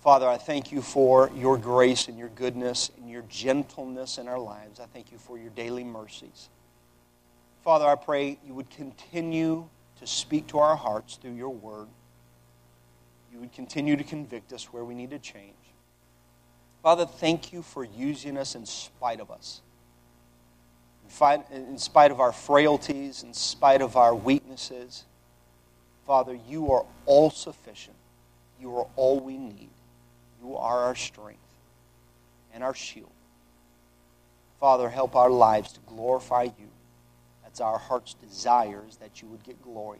Father, 0.07 0.29
I 0.29 0.37
thank 0.37 0.71
you 0.71 0.81
for 0.81 1.29
your 1.35 1.57
grace 1.57 2.07
and 2.07 2.17
your 2.17 2.29
goodness 2.29 2.91
and 2.95 3.11
your 3.11 3.23
gentleness 3.23 4.17
in 4.17 4.29
our 4.29 4.39
lives. 4.39 4.79
I 4.79 4.85
thank 4.85 5.11
you 5.11 5.17
for 5.17 5.37
your 5.37 5.49
daily 5.49 5.83
mercies. 5.83 6.47
Father, 7.61 7.85
I 7.85 7.95
pray 7.95 8.39
you 8.47 8.53
would 8.53 8.69
continue 8.69 9.67
to 9.99 10.07
speak 10.07 10.47
to 10.47 10.59
our 10.59 10.77
hearts 10.77 11.17
through 11.17 11.33
your 11.33 11.49
word. 11.49 11.89
You 13.33 13.39
would 13.39 13.51
continue 13.51 13.97
to 13.97 14.03
convict 14.05 14.53
us 14.53 14.71
where 14.71 14.85
we 14.85 14.95
need 14.95 15.09
to 15.09 15.19
change. 15.19 15.51
Father, 16.81 17.05
thank 17.05 17.51
you 17.51 17.61
for 17.61 17.83
using 17.83 18.37
us 18.37 18.55
in 18.55 18.65
spite 18.65 19.19
of 19.19 19.29
us. 19.29 19.59
In 21.51 21.77
spite 21.77 22.11
of 22.11 22.21
our 22.21 22.31
frailties, 22.31 23.23
in 23.23 23.33
spite 23.33 23.81
of 23.81 23.97
our 23.97 24.15
weaknesses, 24.15 25.03
Father, 26.05 26.39
you 26.47 26.71
are 26.71 26.85
all 27.05 27.29
sufficient. 27.29 27.97
You 28.57 28.73
are 28.77 28.87
all 28.95 29.19
we 29.19 29.37
need. 29.37 29.67
You 30.47 30.55
are 30.55 30.83
our 30.85 30.95
strength 30.95 31.39
and 32.53 32.63
our 32.63 32.73
shield. 32.73 33.11
Father, 34.59 34.89
help 34.89 35.15
our 35.15 35.29
lives 35.29 35.73
to 35.73 35.79
glorify 35.81 36.43
you. 36.43 36.69
That's 37.43 37.59
our 37.59 37.77
heart's 37.77 38.13
desires 38.13 38.97
that 38.97 39.21
you 39.21 39.27
would 39.27 39.43
get 39.43 39.61
glory 39.61 39.99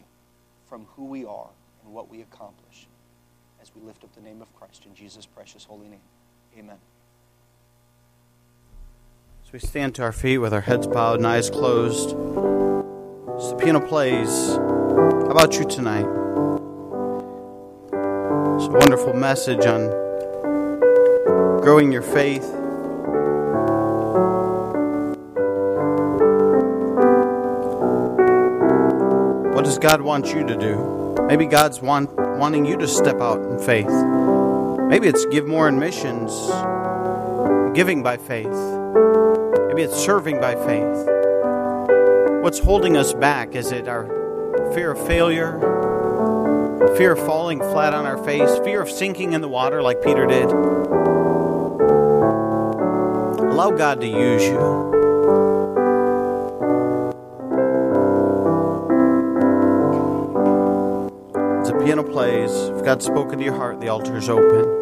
from 0.66 0.86
who 0.96 1.04
we 1.04 1.24
are 1.24 1.48
and 1.84 1.92
what 1.92 2.10
we 2.10 2.22
accomplish 2.22 2.86
as 3.60 3.70
we 3.74 3.82
lift 3.82 4.04
up 4.04 4.14
the 4.14 4.22
name 4.22 4.40
of 4.40 4.54
Christ 4.56 4.86
in 4.86 4.94
Jesus' 4.94 5.26
precious 5.26 5.64
holy 5.64 5.88
name. 5.88 6.00
Amen. 6.58 6.78
As 9.44 9.52
we 9.52 9.58
stand 9.58 9.94
to 9.96 10.02
our 10.02 10.12
feet 10.12 10.38
with 10.38 10.54
our 10.54 10.62
heads 10.62 10.86
bowed 10.86 11.18
and 11.18 11.26
eyes 11.26 11.50
closed, 11.50 12.10
as 13.36 13.50
the 13.50 13.56
piano 13.58 13.80
plays, 13.80 14.56
how 14.56 15.30
about 15.30 15.58
you 15.58 15.66
tonight? 15.66 16.06
It's 18.56 18.66
a 18.66 18.70
wonderful 18.70 19.12
message 19.12 19.66
on 19.66 20.07
growing 21.68 21.92
your 21.92 22.00
faith. 22.00 22.50
What 29.54 29.66
does 29.66 29.78
God 29.78 30.00
want 30.00 30.28
you 30.28 30.46
to 30.46 30.56
do? 30.56 31.14
Maybe 31.26 31.44
God's 31.44 31.82
want, 31.82 32.10
wanting 32.16 32.64
you 32.64 32.78
to 32.78 32.88
step 32.88 33.20
out 33.20 33.42
in 33.42 33.58
faith. 33.58 33.90
Maybe 34.88 35.08
it's 35.08 35.26
give 35.26 35.46
more 35.46 35.68
in 35.68 35.78
missions, 35.78 36.32
giving 37.76 38.02
by 38.02 38.16
faith. 38.16 38.46
Maybe 39.68 39.82
it's 39.82 40.02
serving 40.02 40.40
by 40.40 40.54
faith. 40.54 41.06
What's 42.42 42.60
holding 42.60 42.96
us 42.96 43.12
back? 43.12 43.54
Is 43.54 43.72
it 43.72 43.88
our 43.88 44.06
fear 44.72 44.92
of 44.92 45.06
failure? 45.06 45.58
Fear 46.96 47.12
of 47.12 47.26
falling 47.26 47.58
flat 47.58 47.92
on 47.92 48.06
our 48.06 48.16
face? 48.24 48.58
Fear 48.60 48.80
of 48.80 48.90
sinking 48.90 49.34
in 49.34 49.42
the 49.42 49.48
water 49.48 49.82
like 49.82 50.02
Peter 50.02 50.24
did? 50.24 50.48
Allow 53.58 53.72
God 53.72 54.00
to 54.02 54.06
use 54.06 54.44
you. 54.44 54.56
As 61.60 61.66
the 61.66 61.80
piano 61.84 62.04
plays, 62.04 62.52
if 62.52 62.84
God's 62.84 63.04
spoken 63.04 63.40
to 63.40 63.44
your 63.44 63.56
heart, 63.56 63.80
the 63.80 63.88
altar 63.88 64.16
is 64.16 64.28
open. 64.28 64.77